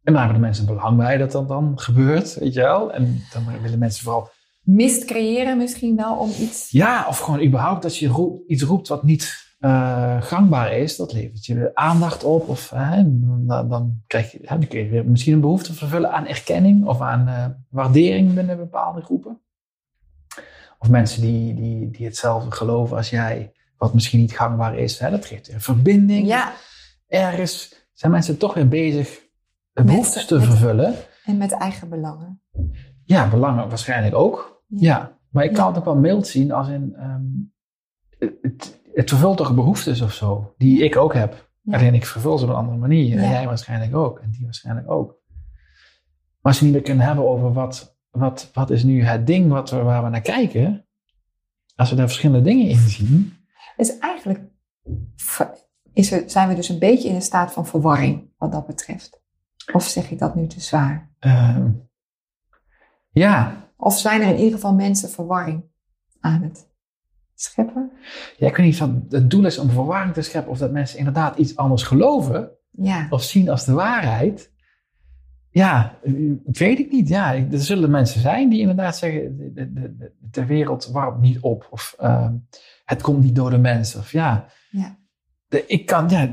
en 0.02 0.12
daar 0.12 0.22
hebben 0.22 0.40
de 0.40 0.46
mensen 0.46 0.66
belang 0.66 0.96
bij 0.96 1.16
dat 1.16 1.32
dat 1.32 1.48
dan 1.48 1.72
gebeurt, 1.78 2.34
weet 2.34 2.54
je 2.54 2.60
wel. 2.60 2.92
En 2.92 3.22
dan 3.32 3.60
willen 3.62 3.78
mensen 3.78 4.04
vooral... 4.04 4.28
Mist 4.60 5.04
creëren 5.04 5.56
misschien 5.56 5.96
wel 5.96 6.16
om 6.16 6.30
iets... 6.40 6.70
Ja, 6.70 7.06
of 7.08 7.18
gewoon 7.18 7.42
überhaupt 7.42 7.82
dat 7.82 7.96
je 7.96 8.08
roep- 8.08 8.48
iets 8.48 8.62
roept 8.62 8.88
wat 8.88 9.02
niet 9.02 9.54
eh, 9.58 10.22
gangbaar 10.22 10.72
is. 10.76 10.96
Dat 10.96 11.12
levert 11.12 11.46
je 11.46 11.70
aandacht 11.74 12.24
op. 12.24 12.48
Of 12.48 12.68
dan, 12.68 13.68
dan, 13.68 14.02
krijg 14.06 14.32
je, 14.32 14.38
hè, 14.42 14.58
dan 14.58 14.68
kun 14.68 14.78
je 14.84 14.88
weer 14.88 15.06
misschien 15.06 15.32
een 15.32 15.40
behoefte 15.40 15.74
vervullen 15.74 16.12
aan 16.12 16.26
erkenning. 16.26 16.86
Of 16.86 17.00
aan 17.00 17.28
eh, 17.28 17.46
waardering 17.70 18.34
binnen 18.34 18.56
bepaalde 18.56 19.00
groepen. 19.00 19.40
Of 20.78 20.88
mensen 20.88 21.22
die, 21.22 21.54
die, 21.54 21.90
die 21.90 22.06
hetzelfde 22.06 22.50
geloven 22.50 22.96
als 22.96 23.10
jij. 23.10 23.52
Wat 23.76 23.94
misschien 23.94 24.20
niet 24.20 24.36
gangbaar 24.36 24.78
is. 24.78 24.98
Hè, 24.98 25.10
dat 25.10 25.26
geeft 25.26 25.48
weer 25.48 25.60
verbinding. 25.60 26.26
Ja, 26.26 26.52
Ergens 27.12 27.74
zijn 27.92 28.12
mensen 28.12 28.38
toch 28.38 28.54
weer 28.54 28.68
bezig 28.68 29.21
behoeftes 29.72 30.26
te 30.26 30.34
met- 30.34 30.44
vervullen. 30.44 30.94
en 31.24 31.36
met 31.36 31.52
eigen 31.52 31.88
belangen. 31.88 32.40
Ja, 33.04 33.28
belangen 33.28 33.68
waarschijnlijk 33.68 34.14
ook. 34.14 34.62
Ja, 34.66 35.18
maar 35.30 35.44
ik 35.44 35.52
kan 35.52 35.64
Ja. 35.64 35.68
het 35.68 35.78
ook 35.78 35.84
wel 35.84 35.96
mild 35.96 36.26
zien 36.26 36.52
als 36.52 36.68
in... 36.68 36.94
ehm, 36.96 37.22
het, 38.40 38.80
het 38.94 39.08
vervult 39.10 39.36
toch 39.36 39.54
behoeftes 39.54 40.00
of 40.00 40.12
zo, 40.12 40.54
die 40.58 40.82
ik 40.84 40.96
ook 40.96 41.14
heb. 41.14 41.50
Ja. 41.62 41.76
Alleen 41.76 41.94
ik 41.94 42.06
vervul 42.06 42.38
ze 42.38 42.44
op 42.44 42.50
een 42.50 42.56
andere 42.56 42.76
manier. 42.78 43.18
En 43.18 43.28
jij 43.30 43.46
waarschijnlijk 43.46 43.94
ook. 43.94 44.18
En 44.18 44.30
die 44.30 44.44
waarschijnlijk 44.44 44.90
ook. 44.90 45.20
Maar 46.40 46.52
als 46.52 46.58
je 46.58 46.64
niet 46.64 46.74
meer 46.74 46.82
kunnen 46.82 47.06
hebben 47.06 47.28
over 47.28 47.52
wat, 47.52 47.96
wat, 48.10 48.50
wat 48.52 48.70
is 48.70 48.82
nu 48.82 49.02
het 49.04 49.26
ding 49.26 49.50
wat 49.50 49.70
we, 49.70 49.76
waar 49.82 50.02
we 50.04 50.08
naar 50.08 50.20
kijken. 50.20 50.86
Als 51.76 51.90
we 51.90 51.96
daar 51.96 52.06
verschillende 52.06 52.42
dingen 52.48 52.68
in 52.68 52.76
zien. 52.78 53.32
Dus 53.76 53.98
eigenlijk 53.98 54.40
is 55.92 56.12
er, 56.12 56.30
zijn 56.30 56.48
we 56.48 56.54
dus 56.54 56.68
een 56.68 56.78
beetje 56.78 57.08
in 57.08 57.14
een 57.14 57.22
staat 57.22 57.52
van 57.52 57.66
verwarring 57.66 58.30
wat 58.38 58.52
dat 58.52 58.66
betreft. 58.66 59.21
Of 59.72 59.84
zeg 59.84 60.10
ik 60.10 60.18
dat 60.18 60.34
nu 60.34 60.46
te 60.46 60.60
zwaar? 60.60 61.10
ehm, 61.18 61.70
ja, 63.10 63.66
Of 63.76 63.98
zijn 63.98 64.20
er 64.20 64.28
in 64.28 64.36
ieder 64.36 64.52
geval 64.52 64.74
mensen 64.74 65.10
verwarring 65.10 65.64
aan 66.20 66.42
het 66.42 66.68
scheppen? 67.34 67.90
ja, 68.36 68.46
ik 68.46 68.56
weet 68.56 68.66
niet 68.66 68.82
of 68.82 68.90
het 69.08 69.30
doel 69.30 69.44
is 69.46 69.58
om 69.58 69.70
verwarring 69.70 70.14
te 70.14 70.22
scheppen. 70.22 70.50
Of 70.52 70.58
dat 70.58 70.70
mensen 70.72 70.98
inderdaad 70.98 71.36
iets 71.36 71.56
anders 71.56 71.82
geloven. 71.82 72.50
Ja, 72.70 73.06
of 73.10 73.22
zien 73.22 73.48
als 73.48 73.64
de 73.64 73.72
waarheid. 73.72 74.50
Ja, 75.50 75.98
weet 76.44 76.78
ik 76.78 76.90
niet. 76.90 77.08
Ja, 77.08 77.34
er 77.34 77.60
zullen 77.60 77.90
mensen 77.90 78.20
zijn 78.20 78.48
die 78.48 78.60
inderdaad 78.60 78.96
zeggen: 78.96 79.36
de, 79.36 79.52
de, 79.52 79.72
de, 79.72 80.12
de 80.20 80.46
wereld 80.46 80.86
warmt 80.86 81.20
niet 81.20 81.40
op. 81.40 81.66
Of 81.70 81.94
ehm, 81.98 82.34
het 82.84 83.02
komt 83.02 83.22
niet 83.22 83.34
door 83.34 83.50
de 83.50 83.58
mens. 83.58 83.96
Of 83.96 84.12
ja, 84.12 84.46
ja, 84.70 84.98
de, 85.48 85.66
ik 85.66 85.86
kan, 85.86 86.08
ja, 86.08 86.30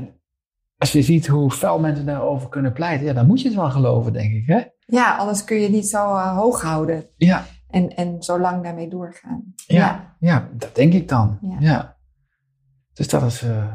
als 0.80 0.92
je 0.92 1.02
ziet 1.02 1.26
hoe 1.26 1.50
fel 1.50 1.78
mensen 1.80 2.06
daarover 2.06 2.48
kunnen 2.48 2.72
pleiten, 2.72 3.06
ja, 3.06 3.12
dan 3.12 3.26
moet 3.26 3.40
je 3.40 3.46
het 3.48 3.56
wel 3.56 3.70
geloven, 3.70 4.12
denk 4.12 4.32
ik. 4.32 4.46
Hè? 4.46 4.60
ja 4.86 5.16
anders 5.16 5.44
kun 5.44 5.56
je 5.56 5.62
het 5.62 5.72
niet 5.72 5.88
zo 5.88 6.14
eh, 6.14 6.36
hoog 6.36 6.62
houden 6.62 7.04
Ja, 7.16 7.44
en, 7.68 7.88
en 7.88 8.22
zo 8.22 8.38
lang 8.40 8.62
daarmee 8.62 8.88
doorgaan. 8.88 9.54
ja, 9.66 10.16
ja. 10.20 10.48
dat 10.52 10.74
denk 10.74 10.92
ik 10.92 11.08
dan. 11.08 11.38
Ja. 11.42 11.56
Ja. 11.60 11.96
Dus 12.92 13.08
dat 13.08 13.22
is. 13.22 13.42
eh, 13.42 13.74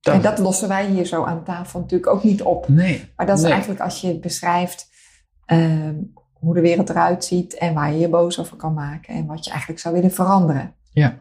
dat 0.00 0.14
En 0.14 0.20
is- 0.20 0.26
dat 0.26 0.38
lossen 0.38 0.68
wij 0.68 0.86
hier 0.86 1.04
zo 1.04 1.24
aan 1.24 1.44
tafel 1.44 1.80
natuurlijk 1.80 2.10
ook 2.10 2.22
niet 2.24 2.42
op. 2.42 2.68
nee. 2.68 3.12
Maar 3.16 3.26
dat 3.26 3.36
is 3.36 3.42
nee. 3.42 3.52
eigenlijk 3.52 3.80
als 3.82 4.00
je 4.00 4.18
beschrijft 4.18 4.88
ehm, 5.44 5.94
hoe 6.32 6.54
de 6.54 6.60
wereld 6.60 6.90
eruit 6.90 7.24
ziet 7.24 7.54
en 7.54 7.74
waar 7.74 7.92
je 7.92 7.98
je 7.98 8.08
boos 8.08 8.38
over 8.40 8.56
kan 8.56 8.74
maken 8.74 9.14
en 9.14 9.26
wat 9.26 9.44
je 9.44 9.50
eigenlijk 9.50 9.80
zou 9.80 9.94
willen 9.94 10.10
veranderen. 10.12 10.74
Ja. 10.90 11.18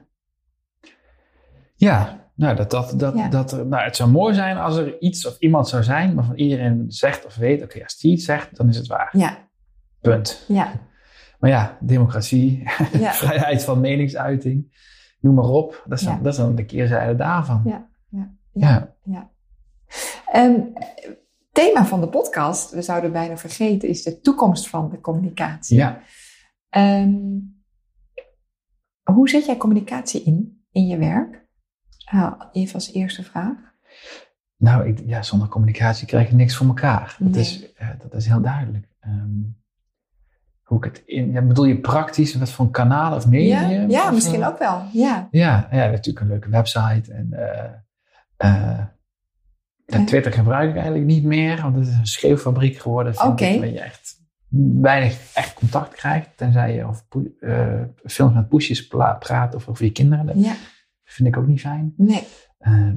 Ja, 1.76 2.21
nou, 2.36 2.56
dat, 2.56 2.72
dat, 2.72 2.94
dat, 3.00 3.16
Ja. 3.16 3.28
dat 3.30 3.52
er, 3.52 3.66
nou, 3.66 3.84
het 3.84 3.96
zou 3.96 4.10
mooi 4.10 4.34
zijn 4.34 4.58
als 4.58 4.78
er 4.78 5.00
iets 5.02 5.28
of 5.28 5.38
iemand 5.40 5.68
zou 5.68 5.84
zijn 5.84 6.16
waarvan 6.16 6.36
iedereen 6.36 6.86
zegt 6.88 7.26
of 7.26 7.36
weet, 7.36 7.64
oké, 7.64 7.84
als 7.84 7.98
die 7.98 8.12
iets 8.12 8.26
zegt, 8.26 8.56
dan 8.58 8.70
is 8.70 8.78
het 8.78 8.88
waar. 8.88 9.10
Ja, 9.18 9.38
Punt. 10.02 10.46
ja, 10.48 10.72
Maar 11.40 11.50
ja, 11.50 11.78
democratie, 11.80 12.64
ja. 13.00 13.14
vrijheid 13.24 13.64
van 13.64 13.80
meningsuiting, 13.80 14.80
noem 15.20 15.36
maar 15.36 15.46
op, 15.50 15.84
dat 15.88 16.00
is, 16.00 16.06
dan, 16.06 16.24
dat 16.24 16.34
is 16.34 16.40
dan 16.40 16.56
de 16.56 16.66
keerzijde 16.66 17.16
daarvan. 17.16 17.62
Ja, 17.66 17.90
ja, 18.10 18.32
Ja. 18.54 18.96
ja. 19.04 19.30
Ehm, 20.32 20.60
thema 21.52 21.86
van 21.86 22.02
de 22.02 22.10
podcast, 22.10 22.72
we 22.72 22.82
zouden 22.82 23.12
bijna 23.12 23.38
vergeten, 23.38 23.90
is 23.90 24.04
de 24.04 24.20
toekomst 24.20 24.70
van 24.70 24.90
de 24.90 25.00
communicatie. 25.00 25.78
Ja. 25.78 26.02
Ehm, 26.70 27.14
hoe 29.04 29.30
zet 29.30 29.46
jij 29.46 29.58
communicatie 29.58 30.24
in, 30.24 30.64
in 30.72 30.88
je 30.88 30.98
werk? 30.98 31.41
Uh, 32.14 32.32
even 32.52 32.74
als 32.74 32.94
eerste 32.94 33.24
vraag. 33.24 33.56
Nou, 34.58 34.88
ik, 34.88 35.00
ja, 35.06 35.24
zonder 35.24 35.48
communicatie 35.48 36.08
krijg 36.08 36.30
je 36.30 36.36
niks 36.36 36.56
voor 36.56 36.68
elkaar. 36.68 37.16
Dat, 37.20 37.36
is, 37.36 37.74
eh, 37.74 37.88
dat 38.02 38.14
is 38.14 38.28
heel 38.28 38.42
duidelijk. 38.42 38.88
Ehm, 39.00 39.40
hoe 40.72 40.78
ik 40.78 40.84
het 40.84 41.04
in, 41.06 41.32
ja, 41.32 41.42
bedoel 41.42 41.66
je 41.66 41.80
praktisch, 41.80 42.36
wat 42.36 42.52
voor 42.52 42.66
een 42.66 42.72
kanaal 42.72 43.16
of 43.16 43.28
medium? 43.28 43.70
Ja, 43.70 43.86
ja 43.88 44.06
of, 44.06 44.14
misschien 44.14 44.42
eh, 44.42 44.48
ook 44.48 44.60
wel. 44.60 44.84
Ja. 44.94 45.28
Ja, 45.32 45.68
ja, 45.72 45.90
natuurlijk 45.90 46.20
een 46.20 46.28
leuke 46.32 46.50
website. 46.50 47.14
En, 47.14 47.34
eh, 47.34 47.70
ja, 48.38 48.94
Ja. 49.86 50.06
Twitter 50.06 50.32
gebruik 50.32 50.70
ik 50.70 50.76
eigenlijk 50.76 51.06
niet 51.06 51.24
meer, 51.24 51.62
want 51.62 51.76
het 51.76 51.88
is 51.88 51.94
een 51.94 52.08
schreeuwfabriek 52.08 52.78
geworden. 52.78 53.14
Oké. 53.14 53.58
Waar 53.58 53.68
je 53.68 53.80
echt 53.80 54.20
weinig 54.82 55.34
echt 55.34 55.54
contact 55.54 55.96
krijgt, 55.96 56.30
tenzij 56.36 56.76
je 56.76 56.86
over 56.86 57.04
eh, 57.40 57.82
films 58.06 58.34
met 58.34 58.48
poesjes 58.48 58.88
praat 59.20 59.56
of 59.56 59.68
over 59.68 59.86
je 59.86 59.92
kinderen. 59.92 60.26
Dat 60.26 60.44
ja. 60.44 60.54
Vind 61.14 61.28
ik 61.28 61.38
ook 61.38 61.48
niet 61.48 61.60
fijn. 61.60 61.94
Nee. 61.98 62.24
Ehm, 62.60 62.96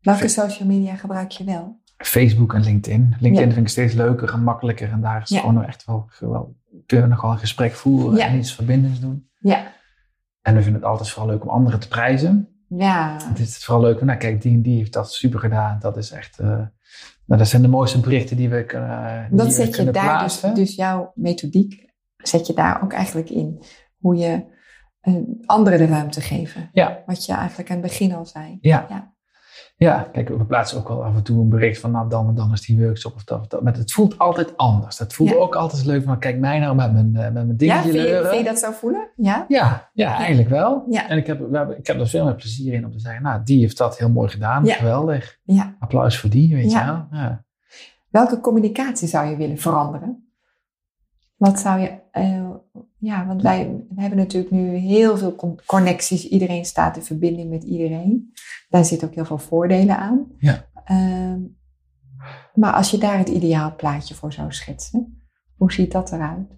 Welke 0.00 0.28
social 0.28 0.68
media 0.68 0.94
gebruik 0.94 1.30
je 1.30 1.44
wel? 1.44 1.80
Facebook 1.96 2.54
en 2.54 2.62
LinkedIn. 2.62 3.14
LinkedIn 3.20 3.48
Ja. 3.48 3.54
vind 3.54 3.66
ik 3.66 3.72
steeds 3.72 3.94
leuker 3.94 4.32
en 4.32 4.42
makkelijker. 4.42 4.90
En 4.90 5.00
daar 5.00 5.22
is 5.22 5.28
Ja. 5.28 5.38
gewoon 5.40 5.54
nog 5.54 5.64
echt 5.64 5.84
wel, 5.84 6.10
wel 6.20 6.56
kunnen 6.86 7.08
we 7.08 7.14
nogal 7.14 7.30
een 7.30 7.38
gesprek 7.38 7.72
voeren 7.72 8.16
Ja. 8.18 8.26
en 8.26 8.38
iets 8.38 8.54
verbindends 8.54 9.00
doen. 9.00 9.28
Ja. 9.38 9.72
En 10.42 10.54
we 10.54 10.62
vinden 10.62 10.80
het 10.80 10.90
altijd 10.90 11.08
vooral 11.08 11.30
leuk 11.30 11.42
om 11.42 11.48
anderen 11.48 11.80
te 11.80 11.88
prijzen. 11.88 12.48
Ja. 12.68 13.16
Het 13.28 13.38
is 13.38 13.64
vooral 13.64 13.82
leuk, 13.84 14.02
nou 14.02 14.18
kijk, 14.18 14.42
die 14.42 14.52
en 14.54 14.62
die 14.62 14.76
heeft 14.78 14.92
dat 14.92 15.12
super 15.12 15.40
gedaan. 15.40 15.78
Dat 15.80 15.96
is 15.96 16.10
echt, 16.10 16.38
eh, 16.38 16.46
nou, 17.26 17.40
dat 17.40 17.48
zijn 17.48 17.62
de 17.62 17.68
mooiste 17.68 18.00
berichten 18.00 18.36
die 18.36 18.48
we 18.48 18.64
kunnen 18.64 19.28
Dat 19.30 19.52
zet 19.52 19.76
je 19.76 19.84
daar 19.84 19.92
dus, 19.92 20.02
plaatsen. 20.02 20.54
dus 20.54 20.74
jouw 20.74 21.12
methodiek 21.14 21.92
zet 22.16 22.46
je 22.46 22.52
daar 22.54 22.82
ook 22.82 22.92
eigenlijk 22.92 23.30
in. 23.30 23.62
Hoe 23.96 24.16
je 24.16 24.54
anderen 25.46 25.78
de 25.78 25.86
ruimte 25.86 26.20
geven. 26.20 26.68
Ja, 26.72 27.02
Wat 27.06 27.26
je 27.26 27.32
eigenlijk 27.32 27.70
aan 27.70 27.76
het 27.76 27.86
begin 27.86 28.14
al 28.14 28.26
zei. 28.26 28.58
ja. 28.60 28.86
Ja. 28.88 29.14
Ja, 29.78 30.08
kijk, 30.12 30.28
we 30.28 30.44
plaatsen 30.44 30.78
ook 30.78 30.88
wel 30.88 31.04
af 31.04 31.14
en 31.14 31.22
toe 31.22 31.40
een 31.42 31.48
bericht 31.48 31.80
van, 31.80 31.90
nou 31.90 32.08
dan 32.08 32.28
en 32.28 32.34
dan 32.34 32.52
is 32.52 32.60
die 32.60 32.78
workshop 32.84 33.14
of 33.14 33.24
dat 33.24 33.40
of 33.40 33.46
dat. 33.46 33.62
Maar 33.62 33.74
het 33.74 33.92
voelt 33.92 34.18
altijd 34.18 34.56
anders. 34.56 34.98
Het 34.98 35.14
voelt 35.14 35.30
Ja. 35.30 35.36
ook 35.36 35.54
altijd 35.54 35.84
leuk 35.84 36.04
van, 36.04 36.18
kijk 36.18 36.38
mij 36.38 36.58
nou 36.58 36.74
met 36.76 36.92
mijn, 36.92 37.16
eh, 37.16 37.22
met 37.22 37.32
mijn 37.32 37.46
Ja, 37.48 37.54
dingetje 37.54 37.82
vind 37.90 37.94
je, 37.94 38.00
leuren. 38.02 38.28
vind 38.30 38.42
je 38.42 38.48
dat 38.48 38.58
zo 38.58 38.70
voelen? 38.70 39.08
Ja? 39.16 39.44
Ja, 39.48 39.90
ja, 39.92 40.16
eigenlijk 40.16 40.48
wel. 40.48 40.86
Ja. 40.90 41.08
En 41.08 41.16
ik 41.18 41.26
heb, 41.26 41.38
we 41.50 41.56
hebben, 41.56 41.78
ik 41.78 41.86
heb 41.86 42.00
er 42.00 42.08
veel 42.08 42.24
meer 42.24 42.34
plezier 42.34 42.72
in 42.72 42.84
om 42.84 42.92
te 42.92 42.98
zeggen, 43.00 43.22
nou, 43.22 43.40
die 43.44 43.60
heeft 43.60 43.78
dat 43.78 43.98
heel 43.98 44.10
mooi 44.10 44.28
gedaan. 44.28 44.64
Ja. 44.64 44.74
Geweldig. 44.74 45.38
ja. 45.44 45.76
Applaus 45.78 46.18
voor 46.18 46.30
die, 46.30 46.54
weet 46.54 46.70
Ja. 46.72 46.80
je 46.80 46.86
wel. 46.86 47.20
Ja. 47.20 47.44
Welke 48.10 48.40
communicatie 48.40 49.08
zou 49.08 49.26
je 49.30 49.36
willen 49.36 49.58
veranderen? 49.58 50.30
Wat 51.36 51.58
zou 51.60 51.80
je... 51.80 51.98
eh, 52.10 52.50
ja, 52.98 53.26
want 53.26 53.42
wij 53.42 53.84
hebben 53.96 54.18
natuurlijk 54.18 54.52
nu 54.52 54.74
heel 54.76 55.16
veel 55.16 55.34
con- 55.34 55.60
connecties. 55.66 56.28
Iedereen 56.28 56.64
staat 56.64 56.96
in 56.96 57.02
verbinding 57.02 57.50
met 57.50 57.62
iedereen. 57.62 58.32
Daar 58.68 58.84
zitten 58.84 59.08
ook 59.08 59.14
heel 59.14 59.24
veel 59.24 59.38
voordelen 59.38 59.98
aan. 59.98 60.26
Ja. 60.38 60.64
Ehm, 60.84 61.40
maar 62.54 62.72
als 62.72 62.90
je 62.90 62.98
daar 62.98 63.18
het 63.18 63.28
ideaalplaatje 63.28 64.14
voor 64.14 64.32
zou 64.32 64.52
schetsen, 64.52 65.22
hoe 65.56 65.72
ziet 65.72 65.92
dat 65.92 66.12
eruit? 66.12 66.56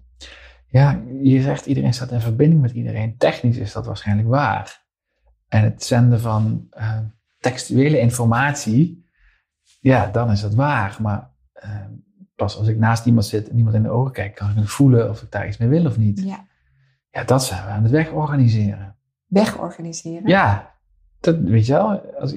ja, 0.69 1.01
je 1.21 1.41
zegt 1.41 1.65
iedereen 1.65 1.93
staat 1.93 2.11
in 2.11 2.21
verbinding 2.21 2.61
met 2.61 2.71
iedereen. 2.71 3.17
Technisch 3.17 3.57
is 3.57 3.71
dat 3.71 3.85
waarschijnlijk 3.85 4.27
waar. 4.27 4.87
En 5.47 5.63
het 5.63 5.83
zenden 5.83 6.19
van 6.19 6.67
eh, 6.69 6.99
textuele 7.39 7.99
informatie, 7.99 9.09
ja, 9.79 10.07
dan 10.07 10.31
is 10.31 10.41
dat 10.41 10.53
waar. 10.53 10.97
Maar 11.01 11.31
eh, 11.53 11.85
pas 12.39 12.57
als 12.57 12.67
ik 12.67 12.77
naast 12.77 13.05
iemand 13.05 13.25
zit 13.25 13.49
en 13.49 13.57
iemand 13.57 13.75
in 13.75 13.83
de 13.83 13.89
ogen 13.89 14.11
kijk, 14.11 14.35
kan 14.35 14.49
ik 14.49 14.55
nog 14.55 14.71
voelen 14.71 15.09
of 15.09 15.21
ik 15.21 15.31
daar 15.31 15.47
iets 15.47 15.57
mee 15.57 15.69
wil 15.69 15.85
of 15.85 15.97
niet. 15.97 16.21
Ja. 16.25 16.47
Ja, 17.11 17.23
dat 17.23 17.43
zijn 17.43 17.65
we 17.65 17.69
aan 17.69 17.83
het 17.83 17.91
wegorganiseren. 17.91 18.95
Wegorganiseren. 19.27 20.27
Ja, 20.27 20.75
dat 21.19 21.37
weet 21.37 21.65
je 21.65 21.73
wel. 21.73 22.01
Als, 22.19 22.31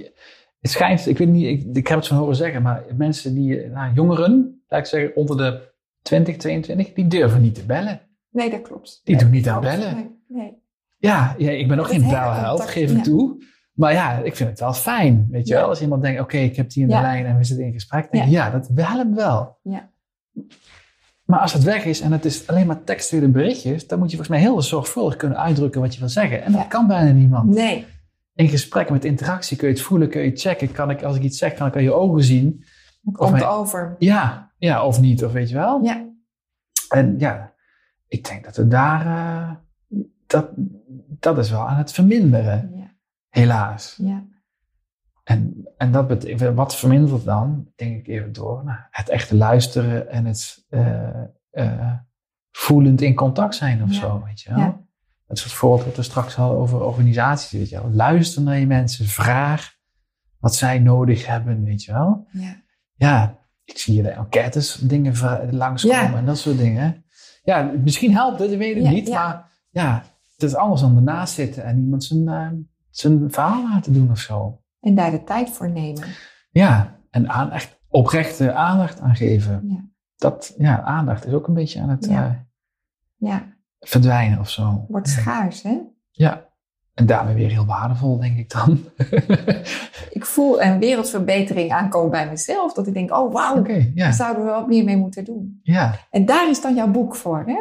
het 0.61 0.71
schijnt, 0.71 1.07
ik 1.07 1.19
weet 1.19 1.29
niet, 1.29 1.47
ik, 1.47 1.77
ik 1.77 1.87
heb 1.87 1.99
het 1.99 2.07
van 2.07 2.17
horen 2.17 2.37
zeggen, 2.37 2.63
maar 2.63 2.85
mensen 2.97 3.35
die, 3.35 3.67
nou, 3.67 3.93
jongeren, 3.95 4.63
laat 4.69 4.81
ik 4.81 4.87
zeggen, 4.87 5.17
onder 5.17 5.37
de 5.37 5.73
20, 6.03 6.37
22, 6.37 6.93
die 6.93 7.07
durven 7.07 7.41
niet 7.41 7.55
te 7.55 7.65
bellen. 7.65 8.01
Nee, 8.31 8.51
dat 8.51 8.63
klopt. 8.63 9.01
Die 9.05 9.15
Nee, 9.15 9.25
doen 9.25 9.33
niet 9.33 9.49
aan 9.49 9.61
klopt. 9.61 9.77
bellen. 9.77 9.95
Nee, 9.95 10.11
nee. 10.29 10.61
Ja, 10.99 11.35
ja 11.39 11.51
ik 11.51 11.69
ben 11.69 11.79
ook 11.79 11.87
geen 11.89 12.03
belheld, 12.03 12.63
geef 12.63 12.91
ik 12.91 12.97
ja. 12.97 13.03
toe. 13.03 13.45
Maar 13.73 13.93
ja, 13.93 14.19
ik 14.19 14.37
vind 14.37 14.49
het 14.51 14.61
wel 14.61 14.73
fijn, 14.73 15.27
weet 15.31 15.47
je 15.49 15.55
Ja. 15.55 15.61
wel. 15.61 15.69
Als 15.69 15.81
iemand 15.83 16.03
denkt, 16.03 16.21
oké, 16.21 16.37
ik 16.37 16.57
heb 16.57 16.71
die 16.71 16.83
in 16.83 16.89
de 16.89 16.95
Ja. 16.95 17.01
lijn 17.01 17.27
en 17.27 17.37
we 17.37 17.45
zitten 17.45 17.67
in 17.67 17.73
gesprek. 17.73 18.11
denk 18.13 18.25
ik, 18.25 18.31
ja, 18.31 18.51
dat 18.51 18.69
helpt 18.75 19.15
wel. 19.15 19.59
Ja. 19.63 19.91
Maar 21.25 21.41
als 21.41 21.53
het 21.53 21.63
weg 21.63 21.85
is 21.85 22.01
en 22.01 22.13
het 22.13 22.25
is 22.25 22.47
alleen 22.47 22.67
maar 22.67 22.85
textuele 22.85 23.29
berichtjes, 23.29 23.87
dan 23.87 23.99
moet 23.99 24.11
je 24.11 24.17
volgens 24.17 24.37
mij 24.37 24.47
heel 24.47 24.63
zorgvuldig 24.63 25.17
kunnen 25.17 25.39
uitdrukken 25.39 25.81
wat 25.81 25.95
je 25.95 26.01
wil 26.01 26.09
zeggen. 26.09 26.43
En 26.43 26.53
dat 26.53 26.61
Ja. 26.61 26.67
kan 26.67 26.87
bijna 26.87 27.11
niemand. 27.11 27.55
Nee. 27.55 27.87
In 28.35 28.49
gesprekken 28.49 28.95
met 28.95 29.05
interactie 29.05 29.57
kun 29.57 29.69
je 29.69 29.75
het 29.75 29.83
voelen, 29.83 30.09
kun 30.09 30.23
je 30.23 30.31
het 30.31 30.41
checken. 30.41 30.73
Kan 30.73 30.91
ik, 30.91 31.03
als 31.03 31.17
ik 31.17 31.23
iets 31.23 31.39
zeg, 31.39 31.55
kan 31.55 31.67
ik 31.67 31.77
aan 31.77 31.83
je 31.83 31.93
ogen 31.93 32.25
zien. 32.25 32.65
Het 33.05 33.17
komt 33.17 33.31
mijn- 33.31 33.45
over. 33.45 33.95
Ja, 33.99 34.51
ja 34.59 34.85
of 34.85 35.01
niet, 35.01 35.25
of 35.25 35.33
weet 35.33 35.49
je 35.49 35.55
wel. 35.55 35.83
Ja. 35.85 36.07
En 36.89 37.15
ja, 37.19 37.53
ik 38.09 38.25
denk 38.29 38.45
dat 38.45 38.57
we 38.57 38.69
daar, 38.69 39.07
eh, 39.07 39.51
dat, 40.27 40.49
dat 41.21 41.39
is 41.39 41.51
wel 41.51 41.69
aan 41.69 41.77
het 41.79 41.93
verminderen, 41.93 42.71
Ja. 42.75 42.82
Helaas. 43.33 43.95
Ja. 43.99 44.25
En, 45.25 45.69
en 45.77 45.93
dat 45.93 46.09
betekent, 46.09 46.55
wat 46.57 46.77
vermindert 46.77 47.13
het 47.13 47.25
dan? 47.25 47.67
Denk 47.77 47.97
ik 47.99 48.09
even 48.09 48.33
door. 48.33 48.65
Nou, 48.65 48.79
het 48.91 49.09
echte 49.09 49.37
luisteren 49.37 50.09
en 50.11 50.25
het 50.25 50.65
eh, 50.69 51.23
eh, 51.51 51.93
voelend 52.51 53.01
in 53.01 53.15
contact 53.15 53.55
zijn 53.55 53.83
of 53.83 53.93
Ja. 53.93 54.01
zo, 54.01 54.23
weet 54.25 54.41
je 54.41 54.51
wel. 54.51 54.59
Ja. 54.59 54.81
Het 55.27 55.39
soort 55.39 55.53
voorbeeld 55.53 55.85
wat 55.87 55.97
we 55.97 56.03
straks 56.03 56.35
hadden 56.35 56.59
over 56.59 56.81
organisaties, 56.83 57.59
weet 57.59 57.69
je 57.69 57.81
wel. 57.83 57.91
Luister 57.91 58.43
naar 58.43 58.59
je 58.59 58.67
mensen, 58.67 59.07
vraag 59.07 59.75
wat 60.39 60.55
zij 60.55 60.79
nodig 60.79 61.27
hebben, 61.27 61.65
weet 61.65 61.85
je 61.85 61.93
wel. 61.93 62.27
Ja. 62.33 62.61
Ja, 62.95 63.39
ik 63.65 63.79
zie 63.79 63.95
hier 63.95 64.03
de 64.03 64.09
enquêtes 64.11 64.75
dingen 64.75 65.15
langskomen 65.55 65.99
Ja. 66.11 66.17
en 66.17 66.25
dat 66.25 66.39
soort 66.39 66.59
dingen. 66.59 67.05
Ja, 67.45 67.63
misschien 67.83 68.13
helpt 68.13 68.39
het, 68.39 68.51
ik 68.51 68.59
weet 68.59 68.75
het 68.83 68.93
niet. 68.93 69.09
Maar 69.09 69.51
ja, 69.71 70.05
het 70.33 70.43
is 70.43 70.55
anders 70.55 70.81
dan 70.81 70.97
ernaast 70.97 71.35
zitten 71.35 71.65
en 71.65 71.79
iemand 71.79 72.05
zijn, 72.05 72.29
eh, 72.29 72.49
zijn 72.93 73.31
verhaal 73.33 73.63
laten 73.69 73.93
doen 73.93 74.11
of 74.11 74.19
zo. 74.19 74.61
En 74.81 74.95
daar 74.95 75.11
de 75.11 75.25
tijd 75.25 75.51
voor 75.51 75.71
nemen. 75.71 76.09
Ja, 76.51 76.99
en 77.11 77.29
aan, 77.31 77.51
echt 77.51 77.81
oprechte 77.89 78.53
aandacht 78.53 79.01
aan 79.01 79.15
geven. 79.17 79.61
Ja. 79.69 79.85
Dat, 80.17 80.55
ja, 80.59 80.83
aandacht 80.83 81.27
is 81.27 81.33
ook 81.33 81.47
een 81.49 81.55
beetje 81.55 81.81
aan 81.81 81.89
het 81.89 82.05
Ja. 82.07 82.25
eh, 82.27 82.35
Ja. 83.29 83.43
verdwijnen 83.81 84.39
of 84.39 84.51
zo. 84.51 84.85
Wordt 84.89 85.09
schaars, 85.09 85.63
hè? 85.63 85.79
Ja, 86.11 86.49
en 86.95 87.07
daarmee 87.07 87.35
weer 87.35 87.51
heel 87.51 87.67
waardevol, 87.67 88.19
denk 88.19 88.39
ik 88.39 88.51
dan. 88.51 88.79
Ik 90.11 90.25
voel 90.25 90.63
een 90.63 90.79
wereldverbetering 90.79 91.73
aankomen 91.73 92.11
bij 92.11 92.29
mezelf. 92.29 92.73
Dat 92.73 92.87
ik 92.87 92.95
denk, 92.95 93.13
oh 93.17 93.33
wauw, 93.33 93.63
daar 93.95 94.13
zouden 94.13 94.45
we 94.45 94.51
wat 94.51 94.67
meer 94.67 94.85
mee 94.85 94.97
moeten 94.97 95.25
doen. 95.25 95.61
ja. 95.63 95.95
En 96.11 96.25
daar 96.27 96.49
is 96.51 96.61
dan 96.63 96.75
jouw 96.75 96.91
boek 96.91 97.17
voor, 97.17 97.43
hè? 97.47 97.61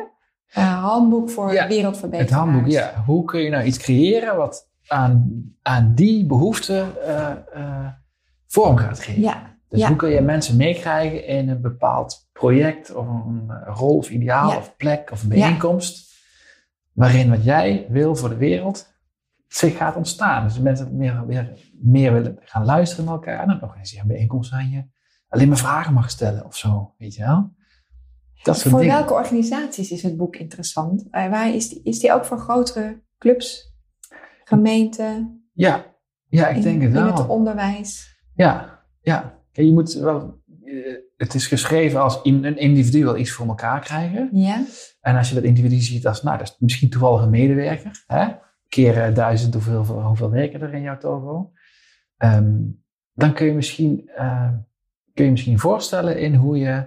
Een 0.61 0.67
handboek 0.67 1.29
voor 1.29 1.53
Ja, 1.53 1.67
wereldverbetering. 1.67 2.29
Het 2.29 2.39
handboek, 2.39 2.67
ja. 2.71 3.03
Hoe 3.05 3.25
kun 3.25 3.39
je 3.41 3.49
nou 3.49 3.63
iets 3.63 3.77
creëren 3.77 4.35
wat 4.37 4.69
aan, 4.87 5.43
aan 5.61 5.93
die 5.95 6.25
behoefte 6.25 6.85
eh, 7.05 7.31
eh, 7.53 7.87
vorm 8.47 8.77
gaat 8.77 8.99
geven? 8.99 9.21
Ja, 9.21 9.57
Dus 9.69 9.79
ja. 9.79 9.87
hoe 9.87 9.95
kun 9.95 10.09
je 10.09 10.21
mensen 10.21 10.57
meekrijgen 10.57 11.25
in 11.25 11.49
een 11.49 11.61
bepaald 11.61 12.29
project 12.33 12.93
of 12.95 13.07
een 13.07 13.51
rol 13.65 13.97
of 13.97 14.09
ideaal 14.09 14.49
Ja. 14.49 14.57
of 14.57 14.75
plek 14.77 15.09
of 15.11 15.23
een 15.23 15.29
bijeenkomst, 15.29 16.13
waarin 16.91 17.29
wat 17.29 17.43
jij 17.43 17.85
wil 17.89 18.15
voor 18.15 18.29
de 18.29 18.35
wereld 18.37 18.89
zich 19.47 19.77
gaat 19.77 19.95
ontstaan. 19.95 20.43
Dus 20.43 20.59
mensen 20.59 20.97
meer, 20.97 21.23
meer, 21.27 21.71
meer 21.73 22.13
willen 22.13 22.37
gaan 22.41 22.65
luisteren 22.65 23.05
naar 23.05 23.13
elkaar 23.13 23.39
en 23.39 23.47
dan 23.47 23.61
organiseer 23.61 24.01
een 24.01 24.07
bijeenkomst 24.07 24.51
aan 24.53 24.69
je 24.69 24.83
alleen 25.27 25.47
maar 25.47 25.57
vragen 25.57 25.93
mag 25.93 26.09
stellen 26.09 26.45
of 26.45 26.55
zo, 26.57 26.93
weet 26.97 27.15
je 27.15 27.23
wel? 27.23 27.53
Dat 28.43 28.55
soort 28.57 28.69
Voor 28.69 28.79
dingen. 28.79 28.95
welke 28.95 29.13
organisaties 29.13 29.91
is 29.91 30.03
het 30.03 30.17
boek 30.17 30.35
interessant? 30.35 31.07
Eh, 31.11 31.29
waar 31.29 31.53
is, 31.53 31.69
die, 31.69 31.81
is 31.83 31.99
die 31.99 32.13
ook 32.13 32.25
voor 32.25 32.39
grotere 32.39 33.01
clubs, 33.17 33.70
gemeenten, 34.43 35.43
Ja, 35.53 35.85
ja 36.27 36.47
ik 36.47 36.55
in, 36.55 36.61
denk 36.61 36.81
het 36.81 36.93
in 36.93 37.03
wel. 37.03 37.13
het 37.17 37.27
onderwijs? 37.27 38.19
Ja, 38.35 38.83
ja. 39.01 39.39
Kijk, 39.51 39.67
je 39.67 39.73
moet 39.73 39.93
wel, 39.93 40.41
eh, 40.63 40.73
het 41.17 41.33
is 41.33 41.47
geschreven 41.47 42.01
als 42.01 42.21
in- 42.21 42.45
een 42.45 42.57
individu 42.57 43.03
wil 43.03 43.17
iets 43.17 43.31
voor 43.31 43.47
elkaar 43.47 43.79
krijgen. 43.79 44.29
Ja, 44.31 44.63
En 45.01 45.15
als 45.17 45.29
je 45.29 45.35
dat 45.35 45.43
individu 45.43 45.75
ziet 45.79 46.07
als, 46.07 46.23
nou, 46.23 46.37
dat 46.37 46.47
is 46.47 46.55
misschien 46.59 46.89
toevallig 46.89 47.21
een 47.21 47.29
medewerker. 47.29 48.03
Hè? 48.07 48.27
Keer 48.67 49.13
duizend 49.13 49.55
of 49.55 49.65
hoeveel, 49.67 50.01
hoeveel 50.01 50.29
werken 50.29 50.61
er 50.61 50.73
in 50.73 50.81
jouw 50.81 50.97
Togo. 50.97 51.51
Ehm, 52.17 52.59
dan 53.13 53.33
kun 53.33 53.45
je, 53.45 53.53
misschien, 53.53 54.09
eh, 54.15 54.49
kun 55.13 55.25
je 55.25 55.31
misschien 55.31 55.59
voorstellen 55.59 56.19
in 56.19 56.35
hoe 56.35 56.57
je 56.57 56.85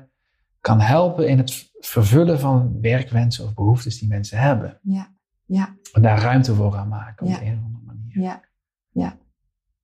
kan 0.61 0.81
helpen 0.81 1.29
in 1.29 1.39
het 1.39 1.71
vervullen 1.79 2.41
van 2.41 2.79
werkwensen 2.81 3.45
of 3.45 3.55
behoeftes 3.55 3.99
die 3.99 4.09
mensen 4.09 4.39
hebben. 4.39 4.79
ja, 4.83 5.14
ja, 5.47 5.77
En 5.93 6.03
daar 6.03 6.21
ruimte 6.21 6.55
voor 6.55 6.73
gaan 6.73 6.89
maken 6.89 7.27
op 7.27 7.33
Ja. 7.33 7.39
de 7.39 7.45
een 7.45 7.59
of 7.59 7.65
andere 7.65 7.85
manier. 7.87 8.21
ja, 8.23 8.41
ja. 8.91 9.17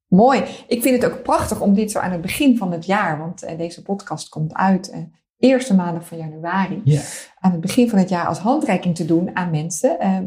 Mooi. 0.06 0.44
Ik 0.66 0.82
vind 0.82 1.02
het 1.02 1.12
ook 1.12 1.22
prachtig 1.22 1.60
om 1.60 1.74
dit 1.74 1.90
zo 1.90 1.98
aan 1.98 2.12
het 2.12 2.20
begin 2.20 2.56
van 2.58 2.72
het 2.72 2.86
jaar, 2.86 3.18
want 3.18 3.42
eh, 3.42 3.58
deze 3.58 3.82
podcast 3.82 4.28
komt 4.28 4.54
uit 4.54 4.90
eh, 4.90 5.00
eerste 5.38 5.74
maandag 5.74 6.06
van 6.06 6.18
januari. 6.18 6.80
Ja. 6.84 7.00
Aan 7.38 7.52
het 7.52 7.60
begin 7.60 7.88
van 7.88 7.98
het 7.98 8.08
jaar 8.08 8.26
als 8.26 8.38
handreiking 8.38 8.94
te 8.94 9.04
doen 9.04 9.36
aan 9.36 9.50
mensen. 9.50 10.00
Ehm, 10.00 10.26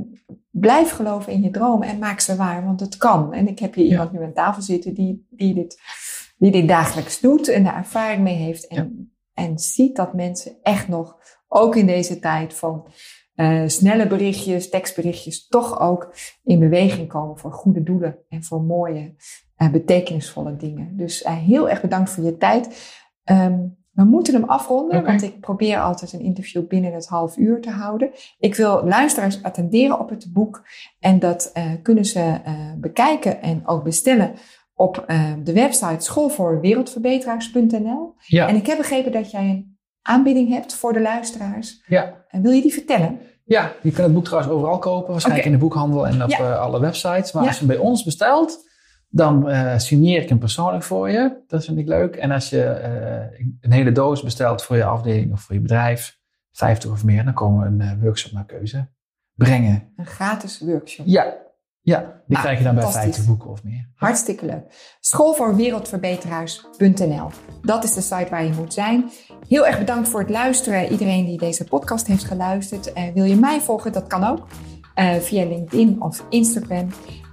blijf 0.50 0.91
geloven 0.91 1.34
in 1.34 1.41
je 1.41 1.50
dromen 1.50 1.88
en 1.88 2.00
maak 2.00 2.19
ze 2.19 2.36
waar, 2.36 2.65
want 2.65 2.80
het 2.80 2.98
kan. 2.98 3.34
En 3.34 3.48
ik 3.48 3.60
heb 3.60 3.74
hier 3.74 3.86
iemand 3.86 4.12
nu 4.12 4.24
aan 4.24 4.34
tafel 4.34 4.62
zitten 4.62 4.93
die, 4.93 5.28
die, 5.30 5.54
dit, 5.54 5.80
die 6.38 6.52
dit 6.52 6.67
dagelijks 6.67 7.19
doet 7.19 7.48
en 7.48 7.63
daar 7.63 7.76
ervaring 7.76 8.22
mee 8.24 8.36
heeft. 8.36 8.67
En, 8.67 9.13
en 9.34 9.60
ziet 9.60 9.96
dat 9.96 10.13
mensen 10.13 10.52
echt 10.62 10.88
nog, 10.88 11.17
ook 11.48 11.76
in 11.76 11.86
deze 11.86 12.19
tijd 12.19 12.54
van 12.54 12.88
eh, 13.36 13.62
snelle 13.65 14.08
berichtjes, 14.08 14.69
tekstberichtjes, 14.69 15.48
toch 15.48 15.80
ook 15.80 16.13
in 16.43 16.60
beweging 16.60 17.08
komen 17.08 17.38
voor 17.38 17.52
goede 17.52 17.84
doelen 17.84 18.17
en 18.30 18.43
voor 18.43 18.62
mooie, 18.62 19.15
eh, 19.56 19.69
betekenisvolle 19.69 20.56
dingen. 20.56 20.98
Dus 20.98 21.22
eh, 21.22 21.38
heel 21.38 21.69
erg 21.69 21.82
bedankt 21.82 22.10
voor 22.10 22.24
je 22.24 22.38
tijd. 22.38 22.91
Ehm, 23.24 23.60
we 23.91 24.04
moeten 24.04 24.34
hem 24.34 24.43
afronden, 24.43 25.06
want 25.06 25.22
ik 25.22 25.39
probeer 25.39 25.80
altijd 25.80 26.13
een 26.13 26.22
interview 26.22 26.67
binnen 26.67 26.93
het 26.93 27.08
half 27.08 27.38
uur 27.38 27.62
te 27.62 27.69
houden. 27.69 28.12
Ik 28.39 28.56
wil 28.56 28.84
luisteraars 28.84 29.43
attenderen 29.43 30.00
op 30.00 30.10
het 30.10 30.34
boek 30.34 30.65
en 31.00 31.19
dat 31.19 31.52
kunnen 31.82 32.06
ze 32.06 32.39
bekijken 32.78 33.41
en 33.41 33.67
ook 33.67 33.84
bestellen 33.84 34.34
op 34.76 35.06
de 35.43 35.54
website 35.54 36.04
schoolvoorwereldverbeteraars.nl. 36.04 38.13
Ja. 38.19 38.48
En 38.48 38.56
ik 38.56 38.67
heb 38.67 38.78
begrepen 38.78 39.12
dat 39.12 39.32
jij 39.32 39.50
een 39.50 39.72
aanbieding 40.04 40.50
hebt 40.50 40.74
voor 40.76 40.94
de 40.94 41.02
luisteraars. 41.02 41.84
ja. 41.88 42.22
En 42.28 42.42
wil 42.42 42.52
je 42.52 42.62
die 42.62 42.74
vertellen? 42.74 43.20
Ja, 43.46 43.72
je 43.82 43.92
kunt 43.92 44.04
het 44.06 44.13
boek 44.13 44.26
trouwens 44.26 44.54
overal 44.54 44.78
kopen. 44.80 45.12
Waarschijnlijk 45.12 45.46
in 45.46 45.52
de 45.52 45.58
boekhandel 45.58 46.08
en 46.08 46.24
op 46.24 46.30
Ja. 46.30 46.38
eh, 46.38 46.60
alle 46.60 46.80
websites. 46.80 47.32
Maar 47.32 47.42
Ja. 47.44 47.48
als 47.50 47.60
je 47.60 47.66
hem 47.66 47.76
bij 47.76 47.86
ons 47.86 48.04
bestelt, 48.04 48.70
dan 49.10 49.50
eh, 49.50 49.78
signeer 49.78 50.22
ik 50.22 50.30
hem 50.30 50.39
persoonlijk 50.39 50.84
voor 50.84 51.10
je. 51.10 51.44
Dat 51.48 51.66
vind 51.66 51.78
ik 51.78 51.88
leuk. 51.88 52.16
En 52.16 52.32
als 52.32 52.50
je 52.50 52.63
eh, 52.63 53.39
een 53.62 53.72
hele 53.72 53.92
doos 53.92 54.24
bestelt 54.24 54.63
voor 54.63 54.76
je 54.76 54.84
afdeling 54.84 55.32
of 55.32 55.42
voor 55.42 55.56
je 55.56 55.62
bedrijf, 55.62 56.18
50 56.52 56.92
of 56.92 57.04
meer, 57.04 57.24
dan 57.24 57.34
komen 57.34 57.78
we 57.78 57.84
een 57.84 58.00
workshop 58.02 58.32
naar 58.32 58.46
keuze 58.46 58.89
brengen. 59.34 59.94
Een 59.96 60.06
gratis 60.06 60.60
workshop. 60.60 61.06
Ja, 61.10 61.34
ja 61.84 62.22
die 62.28 62.38
Ah, 62.38 62.43
krijg 62.43 62.58
je 62.58 62.63
dan 62.63 62.74
bij 62.76 62.84
fantastisch. 62.84 63.15
50 63.15 63.34
boeken 63.34 63.50
of 63.50 63.63
meer. 63.63 63.89
Hartstikke 63.96 64.46
leuk. 64.46 64.96
Schoolvoorwereldverbeteraars.nl. 65.00 67.30
Dat 67.62 67.84
is 67.84 67.93
de 67.93 68.02
site 68.02 68.28
waar 68.30 68.43
je 68.43 68.54
moet 68.54 68.74
zijn. 68.74 69.10
Heel 69.48 69.67
erg 69.67 69.80
bedankt 69.80 70.10
voor 70.10 70.19
het 70.19 70.30
luisteren. 70.30 70.91
Iedereen 70.91 71.26
die 71.26 71.38
deze 71.38 71.63
podcast 71.63 72.08
heeft 72.08 72.24
geluisterd. 72.24 72.93
Eh, 72.93 73.04
wil 73.13 73.24
je 73.24 73.36
mij 73.36 73.62
volgen? 73.62 73.91
Dat 73.91 74.08
kan 74.08 74.24
ook. 74.24 74.48
Eh, 74.93 75.15
via 75.15 75.46
LinkedIn 75.46 76.02
of 76.02 76.24
Instagram. 76.30 76.88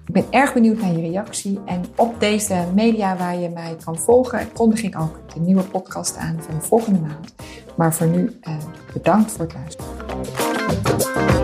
Ik 0.06 0.12
ben 0.12 0.24
erg 0.30 0.52
benieuwd 0.52 0.80
naar 0.80 0.92
je 0.92 1.00
reactie. 1.10 1.60
En 1.66 1.82
op 1.96 2.20
deze 2.20 2.64
media 2.74 3.16
waar 3.16 3.36
je 3.36 3.48
mij 3.48 3.76
kan 3.84 3.98
volgen, 3.98 4.52
kondig 4.52 4.82
ik 4.82 5.00
ook 5.00 5.20
de 5.34 5.40
nieuwe 5.40 5.62
podcast 5.62 6.16
aan 6.16 6.42
van 6.42 6.54
de 6.54 6.60
volgende 6.60 7.00
maand. 7.00 7.34
Maar 7.76 7.94
voor 7.94 8.06
nu, 8.06 8.38
eh, 8.40 8.54
bedankt 8.92 9.30
voor 9.32 9.44
het 9.44 9.54
luisteren. 9.54 11.39